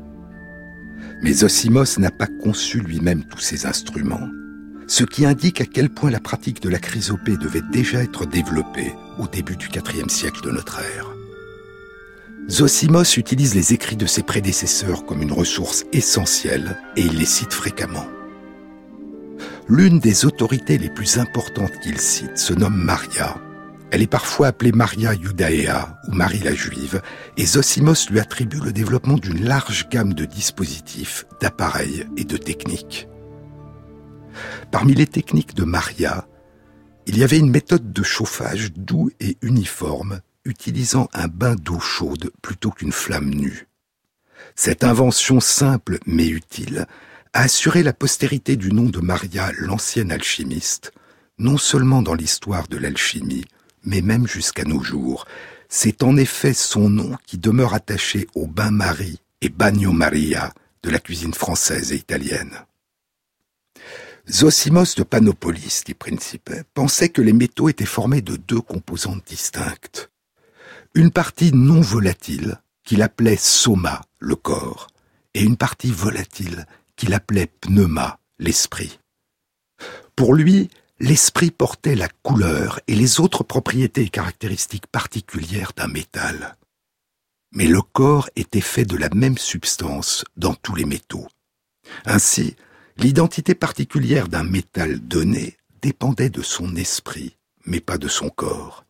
Mais 1.21 1.43
Osimos 1.43 1.97
n'a 1.97 2.11
pas 2.11 2.27
conçu 2.41 2.79
lui-même 2.79 3.23
tous 3.25 3.39
ces 3.39 3.65
instruments, 3.65 4.29
ce 4.87 5.03
qui 5.03 5.25
indique 5.25 5.61
à 5.61 5.65
quel 5.65 5.89
point 5.89 6.11
la 6.11 6.19
pratique 6.19 6.61
de 6.61 6.69
la 6.69 6.79
chrysopée 6.79 7.37
devait 7.37 7.63
déjà 7.71 8.03
être 8.03 8.25
développée 8.25 8.93
au 9.19 9.27
début 9.27 9.57
du 9.57 9.67
IVe 9.67 10.09
siècle 10.09 10.41
de 10.43 10.51
notre 10.51 10.79
ère. 10.79 11.16
Zosimos 12.49 13.17
utilise 13.17 13.55
les 13.55 13.73
écrits 13.73 13.97
de 13.97 14.05
ses 14.05 14.23
prédécesseurs 14.23 15.05
comme 15.05 15.21
une 15.21 15.33
ressource 15.33 15.85
essentielle 15.91 16.77
et 16.95 17.01
il 17.01 17.17
les 17.17 17.25
cite 17.25 17.51
fréquemment. 17.51 18.07
L'une 19.67 19.99
des 19.99 20.25
autorités 20.25 20.77
les 20.77 20.89
plus 20.89 21.17
importantes 21.17 21.77
qu'il 21.83 21.99
cite 21.99 22.37
se 22.37 22.53
nomme 22.53 22.81
Maria. 22.81 23.35
Elle 23.91 24.01
est 24.01 24.07
parfois 24.07 24.47
appelée 24.47 24.71
Maria 24.71 25.13
Judaea 25.13 25.97
ou 26.07 26.13
Marie 26.13 26.39
la 26.39 26.53
Juive, 26.53 27.01
et 27.35 27.45
Zosimos 27.45 28.09
lui 28.09 28.21
attribue 28.21 28.61
le 28.63 28.71
développement 28.71 29.17
d'une 29.17 29.43
large 29.43 29.89
gamme 29.89 30.13
de 30.13 30.23
dispositifs, 30.23 31.25
d'appareils 31.41 32.05
et 32.15 32.23
de 32.23 32.37
techniques. 32.37 33.09
Parmi 34.71 34.93
les 34.93 35.07
techniques 35.07 35.53
de 35.53 35.65
Maria, 35.65 36.27
il 37.07 37.17
y 37.17 37.23
avait 37.25 37.39
une 37.39 37.51
méthode 37.51 37.91
de 37.91 38.03
chauffage 38.03 38.71
doux 38.73 39.09
et 39.19 39.37
uniforme 39.41 40.21
utilisant 40.47 41.09
un 41.13 41.27
bain 41.27 41.55
d'eau 41.55 41.79
chaude 41.79 42.31
plutôt 42.41 42.71
qu'une 42.71 42.91
flamme 42.91 43.29
nue. 43.29 43.67
Cette 44.55 44.83
invention 44.83 45.39
simple 45.39 45.99
mais 46.05 46.27
utile 46.27 46.87
a 47.33 47.41
assuré 47.41 47.83
la 47.83 47.93
postérité 47.93 48.55
du 48.55 48.71
nom 48.71 48.85
de 48.85 48.99
Maria, 48.99 49.51
l'ancienne 49.57 50.11
alchimiste, 50.11 50.93
non 51.37 51.57
seulement 51.57 52.01
dans 52.01 52.15
l'histoire 52.15 52.67
de 52.67 52.77
l'alchimie, 52.77 53.45
mais 53.83 54.01
même 54.01 54.27
jusqu'à 54.27 54.63
nos 54.63 54.81
jours. 54.81 55.25
C'est 55.69 56.01
en 56.01 56.17
effet 56.17 56.53
son 56.53 56.89
nom 56.89 57.17
qui 57.25 57.37
demeure 57.37 57.73
attaché 57.73 58.27
au 58.33 58.47
bain 58.47 58.71
Marie 58.71 59.19
et 59.41 59.49
bagno 59.49 59.91
Maria 59.91 60.53
de 60.81 60.89
la 60.89 60.99
cuisine 60.99 61.33
française 61.33 61.91
et 61.91 61.97
italienne. 61.97 62.65
Zosimos 64.29 64.95
de 64.95 65.03
Panopolis, 65.03 65.83
dit 65.85 65.93
Principe, 65.93 66.51
pensait 66.73 67.09
que 67.09 67.21
les 67.21 67.33
métaux 67.33 67.69
étaient 67.69 67.85
formés 67.85 68.21
de 68.21 68.35
deux 68.35 68.61
composantes 68.61 69.25
distinctes 69.25 70.09
une 70.97 71.11
partie 71.11 71.51
non 71.53 71.79
volatile 71.79 72.59
qu'il 72.83 73.03
appelait 73.03 73.37
soma, 73.37 74.01
le 74.17 74.35
corps, 74.35 74.87
et 75.35 75.43
une 75.43 75.55
partie 75.55 75.91
volatile 75.91 76.65
qu'il 76.95 77.13
appelait 77.13 77.51
pneuma, 77.61 78.19
l'esprit. 78.39 78.97
Pour 80.15 80.33
lui, 80.33 80.71
l'esprit 80.99 81.51
portait 81.51 81.93
la 81.93 82.09
couleur 82.23 82.79
et 82.87 82.95
les 82.95 83.19
autres 83.19 83.43
propriétés 83.43 84.09
caractéristiques 84.09 84.87
particulières 84.87 85.73
d'un 85.77 85.87
métal. 85.87 86.57
Mais 87.51 87.67
le 87.67 87.83
corps 87.83 88.31
était 88.35 88.59
fait 88.59 88.85
de 88.85 88.97
la 88.97 89.09
même 89.09 89.37
substance 89.37 90.25
dans 90.35 90.55
tous 90.55 90.73
les 90.73 90.85
métaux. 90.85 91.27
Ainsi, 92.05 92.55
l'identité 92.97 93.53
particulière 93.53 94.29
d'un 94.29 94.43
métal 94.43 94.97
donné 94.97 95.57
dépendait 95.79 96.31
de 96.31 96.41
son 96.41 96.75
esprit, 96.75 97.37
mais 97.67 97.81
pas 97.81 97.99
de 97.99 98.07
son 98.07 98.29
corps. 98.29 98.86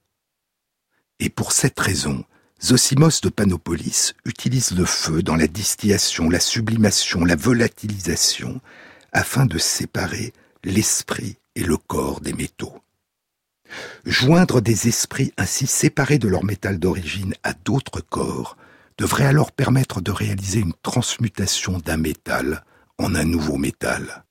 Et 1.19 1.29
pour 1.29 1.51
cette 1.51 1.79
raison, 1.79 2.23
Zosimos 2.63 3.21
de 3.21 3.29
Panopolis 3.29 4.13
utilise 4.25 4.71
le 4.71 4.85
feu 4.85 5.21
dans 5.23 5.35
la 5.35 5.47
distillation, 5.47 6.29
la 6.29 6.39
sublimation, 6.39 7.25
la 7.25 7.35
volatilisation, 7.35 8.61
afin 9.11 9.45
de 9.45 9.57
séparer 9.57 10.33
l'esprit 10.63 11.37
et 11.55 11.63
le 11.63 11.77
corps 11.77 12.21
des 12.21 12.33
métaux. 12.33 12.81
Joindre 14.05 14.61
des 14.61 14.87
esprits 14.87 15.33
ainsi 15.37 15.67
séparés 15.67 16.19
de 16.19 16.27
leur 16.27 16.43
métal 16.43 16.79
d'origine 16.79 17.33
à 17.43 17.53
d'autres 17.53 18.01
corps 18.01 18.57
devrait 18.97 19.25
alors 19.25 19.51
permettre 19.51 20.01
de 20.01 20.11
réaliser 20.11 20.59
une 20.59 20.73
transmutation 20.81 21.79
d'un 21.79 21.97
métal 21.97 22.63
en 22.97 23.13
un 23.13 23.25
nouveau 23.25 23.57
métal. 23.57 24.23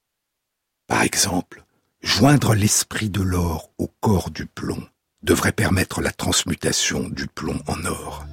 Par 0.86 1.02
exemple, 1.02 1.64
joindre 2.00 2.54
l'esprit 2.54 3.10
de 3.10 3.22
l'or 3.22 3.70
au 3.78 3.88
corps 4.00 4.30
du 4.30 4.46
plomb 4.46 4.84
devrait 5.22 5.52
permettre 5.52 6.00
la 6.00 6.12
transmutation 6.12 7.08
du 7.08 7.26
plomb 7.26 7.60
en 7.66 7.84
or. 7.84 8.26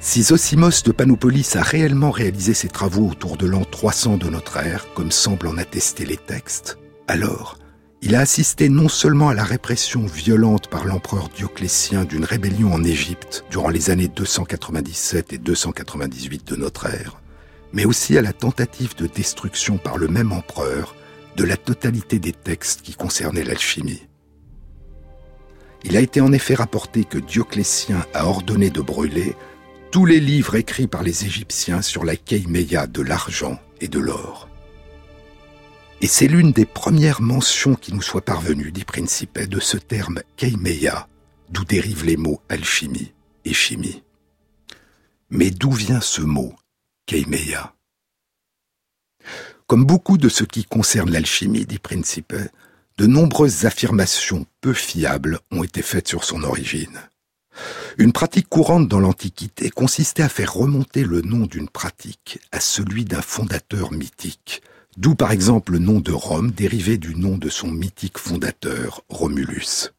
Si 0.00 0.22
Zosimos 0.22 0.82
de 0.84 0.92
Panopolis 0.92 1.56
a 1.56 1.62
réellement 1.62 2.10
réalisé 2.10 2.54
ses 2.54 2.68
travaux 2.68 3.08
autour 3.08 3.36
de 3.36 3.46
l'an 3.46 3.64
300 3.64 4.16
de 4.16 4.28
notre 4.28 4.56
ère, 4.58 4.86
comme 4.94 5.10
semblent 5.10 5.48
en 5.48 5.58
attester 5.58 6.04
les 6.06 6.16
textes, 6.16 6.78
alors 7.08 7.58
il 8.00 8.14
a 8.14 8.20
assisté 8.20 8.68
non 8.68 8.88
seulement 8.88 9.28
à 9.28 9.34
la 9.34 9.42
répression 9.42 10.06
violente 10.06 10.68
par 10.68 10.84
l'empereur 10.84 11.28
Dioclétien 11.30 12.04
d'une 12.04 12.24
rébellion 12.24 12.72
en 12.72 12.84
Égypte 12.84 13.44
durant 13.50 13.70
les 13.70 13.90
années 13.90 14.06
297 14.06 15.32
et 15.32 15.38
298 15.38 16.46
de 16.46 16.54
notre 16.54 16.86
ère, 16.86 17.20
mais 17.72 17.84
aussi 17.84 18.16
à 18.16 18.22
la 18.22 18.32
tentative 18.32 18.94
de 18.94 19.08
destruction 19.08 19.78
par 19.78 19.98
le 19.98 20.06
même 20.06 20.30
empereur 20.30 20.94
de 21.38 21.44
la 21.44 21.56
totalité 21.56 22.18
des 22.18 22.32
textes 22.32 22.82
qui 22.82 22.96
concernaient 22.96 23.44
l'alchimie. 23.44 24.08
Il 25.84 25.96
a 25.96 26.00
été 26.00 26.20
en 26.20 26.32
effet 26.32 26.54
rapporté 26.54 27.04
que 27.04 27.16
Dioclétien 27.16 28.04
a 28.12 28.26
ordonné 28.26 28.70
de 28.70 28.80
brûler 28.80 29.36
tous 29.92 30.04
les 30.04 30.18
livres 30.18 30.56
écrits 30.56 30.88
par 30.88 31.04
les 31.04 31.24
Égyptiens 31.24 31.80
sur 31.80 32.04
la 32.04 32.16
keimeia 32.16 32.88
de 32.88 33.02
l'argent 33.02 33.60
et 33.80 33.86
de 33.86 34.00
l'or. 34.00 34.48
Et 36.00 36.08
c'est 36.08 36.26
l'une 36.26 36.50
des 36.50 36.66
premières 36.66 37.22
mentions 37.22 37.76
qui 37.76 37.94
nous 37.94 38.02
soit 38.02 38.24
parvenue, 38.24 38.72
dit 38.72 38.84
Principe, 38.84 39.38
de 39.38 39.60
ce 39.60 39.76
terme 39.76 40.22
keimeia, 40.36 41.06
d'où 41.50 41.64
dérivent 41.64 42.04
les 42.04 42.16
mots 42.16 42.42
alchimie 42.48 43.12
et 43.44 43.54
chimie. 43.54 44.02
Mais 45.30 45.50
d'où 45.52 45.70
vient 45.70 46.00
ce 46.00 46.20
mot, 46.20 46.52
keimeia 47.06 47.77
comme 49.68 49.84
beaucoup 49.84 50.16
de 50.16 50.30
ce 50.30 50.44
qui 50.44 50.64
concerne 50.64 51.10
l'alchimie, 51.10 51.66
dit 51.66 51.78
Principe, 51.78 52.34
de 52.96 53.06
nombreuses 53.06 53.66
affirmations 53.66 54.46
peu 54.62 54.72
fiables 54.72 55.38
ont 55.52 55.62
été 55.62 55.82
faites 55.82 56.08
sur 56.08 56.24
son 56.24 56.42
origine. 56.42 56.98
Une 57.98 58.12
pratique 58.12 58.48
courante 58.48 58.88
dans 58.88 58.98
l'Antiquité 58.98 59.70
consistait 59.70 60.22
à 60.22 60.28
faire 60.28 60.54
remonter 60.54 61.04
le 61.04 61.20
nom 61.20 61.44
d'une 61.44 61.68
pratique 61.68 62.40
à 62.50 62.60
celui 62.60 63.04
d'un 63.04 63.20
fondateur 63.20 63.92
mythique, 63.92 64.62
d'où 64.96 65.14
par 65.14 65.32
exemple 65.32 65.72
le 65.72 65.80
nom 65.80 66.00
de 66.00 66.12
Rome 66.12 66.50
dérivé 66.50 66.96
du 66.96 67.14
nom 67.14 67.36
de 67.36 67.50
son 67.50 67.68
mythique 67.68 68.18
fondateur, 68.18 69.04
Romulus. 69.10 69.92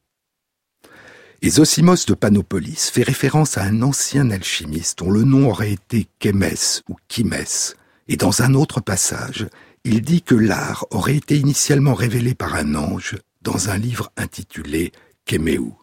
Et 1.41 1.51
Zosimos 1.51 2.05
de 2.07 2.15
Panopolis 2.15 2.89
fait 2.91 3.03
référence 3.03 3.57
à 3.57 3.63
un 3.63 3.83
ancien 3.83 4.31
alchimiste 4.31 4.99
dont 4.99 5.11
le 5.11 5.23
nom 5.23 5.49
aurait 5.49 5.73
été 5.73 6.07
Kémès 6.17 6.81
ou 6.89 6.95
Kimès, 7.07 7.75
et 8.09 8.17
dans 8.17 8.41
un 8.41 8.55
autre 8.55 8.81
passage, 8.81 9.47
il 9.85 10.01
dit 10.01 10.23
que 10.23 10.35
l'art 10.35 10.85
aurait 10.89 11.15
été 11.15 11.37
initialement 11.37 11.93
révélé 11.93 12.33
par 12.33 12.55
un 12.55 12.73
ange 12.75 13.17
dans 13.41 13.69
un 13.69 13.77
livre 13.77 14.11
intitulé 14.17 14.91
Kéméou. 15.25 15.77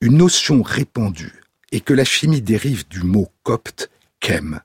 Une 0.00 0.16
notion 0.16 0.62
répandue 0.62 1.42
est 1.72 1.80
que 1.80 1.92
la 1.92 2.04
chimie 2.04 2.40
dérive 2.40 2.86
du 2.88 3.02
mot 3.02 3.28
copte 3.42 3.90
kem, 4.20 4.60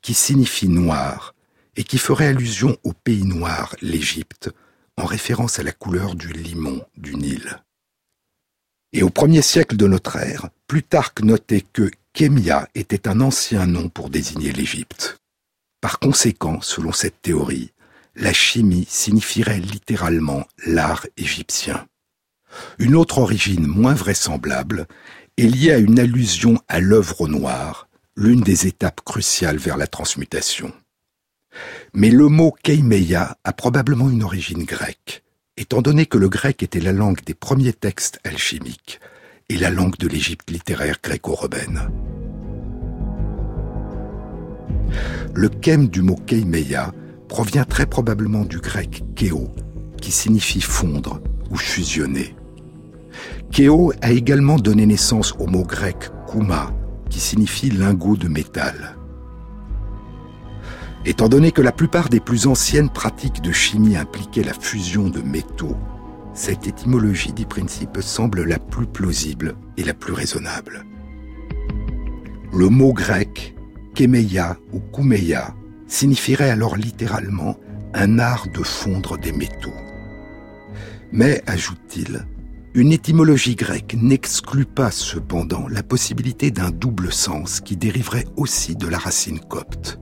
qui 0.00 0.14
signifie 0.14 0.68
noir, 0.68 1.34
et 1.76 1.84
qui 1.84 1.98
ferait 1.98 2.28
allusion 2.28 2.76
au 2.84 2.92
pays 2.92 3.24
noir, 3.24 3.76
l'Égypte, 3.82 4.50
en 4.96 5.04
référence 5.04 5.58
à 5.58 5.62
la 5.62 5.72
couleur 5.72 6.14
du 6.14 6.28
limon 6.28 6.82
du 6.96 7.16
Nil. 7.16 7.62
Et 8.92 9.02
au 9.02 9.10
premier 9.10 9.42
siècle 9.42 9.76
de 9.76 9.86
notre 9.86 10.16
ère, 10.16 10.48
Plutarque 10.68 11.20
notait 11.20 11.64
que 11.72 11.90
Kémia 12.12 12.68
était 12.74 13.08
un 13.08 13.20
ancien 13.20 13.66
nom 13.66 13.88
pour 13.88 14.08
désigner 14.08 14.52
l'Égypte. 14.52 15.18
Par 15.84 15.98
conséquent, 15.98 16.62
selon 16.62 16.92
cette 16.92 17.20
théorie, 17.20 17.70
la 18.16 18.32
chimie 18.32 18.86
signifierait 18.88 19.58
littéralement 19.58 20.46
l'art 20.64 21.06
égyptien. 21.18 21.86
Une 22.78 22.96
autre 22.96 23.18
origine 23.18 23.66
moins 23.66 23.92
vraisemblable 23.92 24.86
est 25.36 25.42
liée 25.42 25.72
à 25.72 25.76
une 25.76 25.98
allusion 25.98 26.58
à 26.68 26.80
l'œuvre 26.80 27.20
au 27.20 27.28
noir, 27.28 27.86
l'une 28.16 28.40
des 28.40 28.66
étapes 28.66 29.02
cruciales 29.04 29.58
vers 29.58 29.76
la 29.76 29.86
transmutation. 29.86 30.72
Mais 31.92 32.08
le 32.08 32.28
mot 32.28 32.56
keimeia 32.62 33.36
a 33.44 33.52
probablement 33.52 34.08
une 34.08 34.22
origine 34.22 34.64
grecque, 34.64 35.22
étant 35.58 35.82
donné 35.82 36.06
que 36.06 36.16
le 36.16 36.30
grec 36.30 36.62
était 36.62 36.80
la 36.80 36.92
langue 36.92 37.22
des 37.26 37.34
premiers 37.34 37.74
textes 37.74 38.20
alchimiques 38.24 39.00
et 39.50 39.58
la 39.58 39.68
langue 39.68 39.98
de 39.98 40.08
l'Égypte 40.08 40.48
littéraire 40.48 40.96
gréco-romaine. 41.02 41.90
Le 45.34 45.48
kem 45.48 45.88
du 45.88 46.02
mot 46.02 46.16
keimeia 46.26 46.92
provient 47.28 47.64
très 47.64 47.86
probablement 47.86 48.44
du 48.44 48.58
grec 48.58 49.02
kéo, 49.16 49.48
qui 50.00 50.12
signifie 50.12 50.60
fondre 50.60 51.20
ou 51.50 51.56
fusionner. 51.56 52.36
Kéo 53.50 53.92
a 54.02 54.12
également 54.12 54.56
donné 54.56 54.86
naissance 54.86 55.34
au 55.38 55.46
mot 55.46 55.64
grec 55.64 56.10
kouma, 56.26 56.72
qui 57.10 57.20
signifie 57.20 57.70
lingot 57.70 58.16
de 58.16 58.28
métal. 58.28 58.96
Étant 61.06 61.28
donné 61.28 61.52
que 61.52 61.62
la 61.62 61.72
plupart 61.72 62.08
des 62.08 62.20
plus 62.20 62.46
anciennes 62.46 62.88
pratiques 62.88 63.42
de 63.42 63.52
chimie 63.52 63.96
impliquaient 63.96 64.42
la 64.42 64.54
fusion 64.54 65.08
de 65.08 65.20
métaux, 65.20 65.76
cette 66.32 66.66
étymologie 66.66 67.32
dit 67.32 67.44
principe 67.44 67.98
semble 68.00 68.44
la 68.44 68.58
plus 68.58 68.86
plausible 68.86 69.54
et 69.76 69.84
la 69.84 69.94
plus 69.94 70.12
raisonnable. 70.12 70.84
Le 72.52 72.68
mot 72.68 72.92
grec 72.92 73.53
kémeia 73.94 74.58
ou 74.72 74.80
koumeia 74.80 75.54
signifierait 75.86 76.50
alors 76.50 76.76
littéralement 76.76 77.56
un 77.94 78.18
art 78.18 78.48
de 78.52 78.62
fondre 78.62 79.16
des 79.16 79.32
métaux. 79.32 79.72
Mais, 81.12 81.42
ajoute-t-il, 81.46 82.26
une 82.74 82.90
étymologie 82.90 83.54
grecque 83.54 83.94
n'exclut 83.94 84.64
pas 84.64 84.90
cependant 84.90 85.68
la 85.68 85.84
possibilité 85.84 86.50
d'un 86.50 86.70
double 86.70 87.12
sens 87.12 87.60
qui 87.60 87.76
dériverait 87.76 88.26
aussi 88.36 88.74
de 88.74 88.88
la 88.88 88.98
racine 88.98 89.38
copte. 89.38 90.00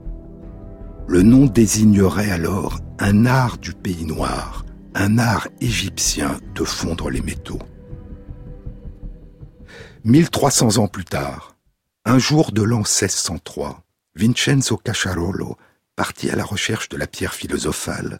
Le 1.07 1.21
nom 1.21 1.45
désignerait 1.45 2.31
alors 2.31 2.79
un 2.97 3.27
art 3.27 3.59
du 3.59 3.73
pays 3.73 4.05
noir, 4.05 4.65
un 4.95 5.19
art 5.19 5.47
égyptien 5.61 6.39
de 6.55 6.63
fondre 6.63 7.11
les 7.11 7.21
métaux. 7.21 7.59
1300 10.05 10.77
ans 10.77 10.87
plus 10.87 11.05
tard, 11.05 11.55
un 12.05 12.17
jour 12.17 12.51
de 12.51 12.63
l'an 12.63 12.79
1603, 12.79 13.82
Vincenzo 14.15 14.77
Cacciarolo 14.77 15.57
parti 15.95 16.29
à 16.29 16.35
la 16.35 16.43
recherche 16.43 16.89
de 16.89 16.97
la 16.97 17.07
pierre 17.07 17.33
philosophale, 17.33 18.19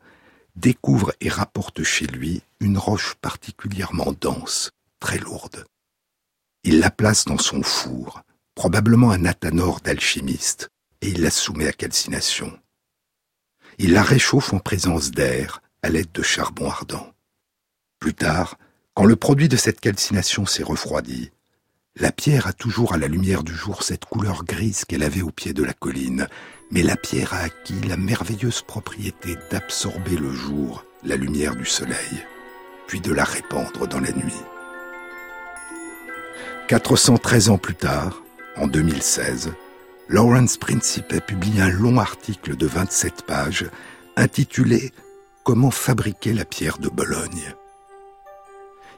découvre 0.56 1.14
et 1.22 1.30
rapporte 1.30 1.84
chez 1.84 2.06
lui 2.06 2.44
une 2.60 2.78
roche 2.78 3.16
particulièrement 3.16 4.14
dense, 4.20 4.72
très 5.00 5.18
lourde. 5.18 5.66
Il 6.64 6.80
la 6.80 6.92
place 6.92 7.26
dans 7.26 7.38
son 7.38 7.64
four, 7.64 8.22
probablement 8.56 9.12
un 9.12 9.26
athanor 9.26 9.82
d'alchimiste, 9.82 10.70
et 11.02 11.10
il 11.10 11.22
la 11.22 11.32
soumet 11.32 11.68
à 11.68 11.74
calcination. 11.74 12.58
Il 13.80 13.94
la 13.94 14.04
réchauffe 14.04 14.54
en 14.54 14.60
présence 14.60 15.12
d'air 15.12 15.62
à 15.82 15.90
l'aide 15.90 16.12
de 16.12 16.22
charbon 16.22 16.70
ardent. 16.70 17.12
Plus 18.00 18.14
tard, 18.14 18.58
quand 18.94 19.06
le 19.06 19.16
produit 19.16 19.50
de 19.50 19.58
cette 19.58 19.82
calcination 19.82 20.46
s'est 20.46 20.64
refroidi, 20.64 21.32
la 21.96 22.12
pierre 22.12 22.48
a 22.48 22.54
toujours 22.54 22.94
à 22.94 22.98
la 22.98 23.08
lumière 23.08 23.44
du 23.44 23.54
jour 23.54 23.84
cette 23.84 24.06
couleur 24.06 24.44
grise 24.44 24.84
qu'elle 24.86 25.04
avait 25.04 25.22
au 25.22 25.30
pied 25.30 25.54
de 25.54 25.64
la 25.64 25.74
colline, 25.74 26.28
mais 26.72 26.82
la 26.82 26.96
pierre 26.96 27.34
a 27.34 27.40
acquis 27.40 27.80
la 27.88 27.98
merveilleuse 27.98 28.64
propriété 28.64 29.36
d'absorber 29.52 30.18
le 30.18 30.32
jour, 30.32 30.84
la 31.04 31.16
lumière 31.16 31.56
du 31.56 31.66
soleil, 31.66 32.26
puis 32.88 33.00
de 33.00 33.14
la 33.14 33.24
répandre 33.24 33.88
dans 33.88 34.00
la 34.00 34.12
nuit. 34.12 34.42
413 36.68 37.50
ans 37.50 37.58
plus 37.60 37.76
tard, 37.76 38.24
en 38.58 38.66
2016, 38.68 39.54
Lawrence 40.10 40.58
Principe 40.58 41.14
a 41.14 41.22
publié 41.22 41.62
un 41.62 41.70
long 41.70 42.00
article 42.00 42.56
de 42.56 42.66
27 42.66 43.24
pages 43.24 43.66
intitulé 44.16 44.92
Comment 45.44 45.72
fabriquer 45.72 46.34
la 46.34 46.46
pierre 46.46 46.78
de 46.78 46.88
Bologne. 46.88 47.54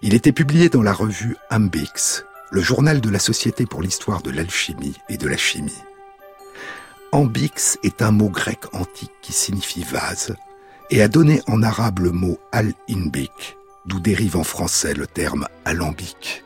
Il 0.01 0.13
était 0.13 0.31
publié 0.31 0.69
dans 0.69 0.83
la 0.83 0.93
revue 0.93 1.35
Ambix, 1.49 2.23
le 2.51 2.61
journal 2.61 3.01
de 3.01 3.09
la 3.09 3.19
Société 3.19 3.65
pour 3.65 3.81
l'histoire 3.81 4.21
de 4.21 4.31
l'alchimie 4.31 4.95
et 5.09 5.17
de 5.17 5.27
la 5.27 5.37
chimie. 5.37 5.81
Ambix 7.11 7.77
est 7.83 8.01
un 8.01 8.11
mot 8.11 8.29
grec 8.29 8.59
antique 8.73 9.13
qui 9.21 9.33
signifie 9.33 9.83
vase 9.83 10.35
et 10.91 11.01
a 11.01 11.07
donné 11.07 11.41
en 11.47 11.63
arabe 11.63 11.99
le 11.99 12.11
mot 12.11 12.37
al-inbik, 12.51 13.57
d'où 13.85 13.99
dérive 13.99 14.37
en 14.37 14.43
français 14.43 14.93
le 14.93 15.07
terme 15.07 15.47
alambic. 15.63 16.43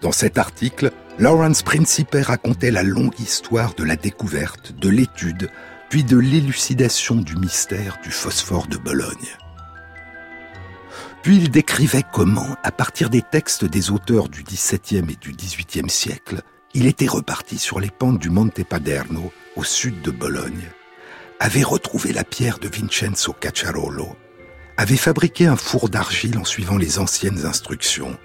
Dans 0.00 0.12
cet 0.12 0.38
article, 0.38 0.90
Lawrence 1.18 1.62
Principe 1.62 2.16
racontait 2.20 2.70
la 2.70 2.82
longue 2.82 3.18
histoire 3.20 3.74
de 3.74 3.84
la 3.84 3.96
découverte, 3.96 4.72
de 4.72 4.88
l'étude, 4.88 5.48
puis 5.88 6.02
de 6.02 6.18
l'élucidation 6.18 7.16
du 7.16 7.36
mystère 7.36 7.98
du 8.02 8.10
phosphore 8.10 8.66
de 8.66 8.76
Bologne. 8.76 9.36
Puis 11.24 11.38
il 11.38 11.50
décrivait 11.50 12.04
comment, 12.12 12.54
à 12.62 12.70
partir 12.70 13.08
des 13.08 13.22
textes 13.22 13.64
des 13.64 13.90
auteurs 13.90 14.28
du 14.28 14.42
XVIIe 14.42 15.10
et 15.10 15.16
du 15.16 15.32
XVIIIe 15.32 15.88
siècle, 15.88 16.42
il 16.74 16.86
était 16.86 17.06
reparti 17.06 17.56
sur 17.56 17.80
les 17.80 17.88
pentes 17.88 18.18
du 18.18 18.28
Monte 18.28 18.62
Paderno, 18.62 19.32
au 19.56 19.64
sud 19.64 20.02
de 20.02 20.10
Bologne, 20.10 20.68
avait 21.40 21.62
retrouvé 21.62 22.12
la 22.12 22.24
pierre 22.24 22.58
de 22.58 22.68
Vincenzo 22.68 23.32
Cacciarolo, 23.32 24.14
avait 24.76 24.98
fabriqué 24.98 25.46
un 25.46 25.56
four 25.56 25.88
d'argile 25.88 26.36
en 26.36 26.44
suivant 26.44 26.76
les 26.76 26.98
anciennes 26.98 27.46
instructions, 27.46 28.18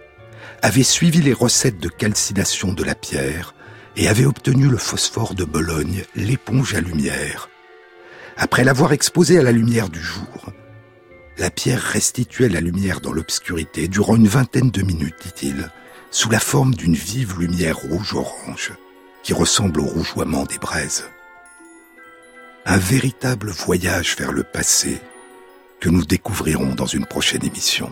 avait 0.62 0.84
suivi 0.84 1.22
les 1.22 1.32
recettes 1.32 1.80
de 1.80 1.88
calcination 1.88 2.74
de 2.74 2.84
la 2.84 2.95
pierre 2.95 3.56
et 3.95 4.10
avait 4.10 4.26
obtenu 4.26 4.68
le 4.68 4.78
phosphore 4.78 5.36
de 5.36 5.45
Bologne, 5.45 6.04
l'éponge 6.16 6.74
à 6.74 6.82
lumière. 6.82 7.47
Après 8.36 8.66
l'avoir 8.66 8.91
exposé 8.91 9.39
à 9.39 9.43
la 9.43 9.54
lumière 9.54 9.88
du 9.88 10.02
jour, 10.02 10.52
la 11.40 11.50
pierre 11.50 11.82
restituait 11.82 12.50
la 12.50 12.60
lumière 12.60 13.00
dans 13.00 13.14
l'obscurité 13.14 13.88
durant 13.88 14.18
une 14.18 14.28
vingtaine 14.28 14.72
de 14.72 14.82
minutes, 14.82 15.16
dit-il, 15.24 15.72
sous 16.12 16.30
la 16.30 16.40
forme 16.40 16.76
d'une 16.76 16.96
vive 16.96 17.40
lumière 17.40 17.78
rouge-orange 17.78 18.74
qui 19.24 19.34
ressemble 19.34 19.80
au 19.80 19.86
rougeoiement 19.86 20.44
des 20.44 20.58
braises. 20.58 21.06
Un 22.66 22.78
véritable 22.78 23.52
voyage 23.52 24.18
vers 24.18 24.34
le 24.34 24.44
passé 24.44 25.00
que 25.80 25.90
nous 25.90 26.06
découvrirons 26.06 26.76
dans 26.76 26.86
une 26.86 27.06
prochaine 27.06 27.46
émission. 27.46 27.92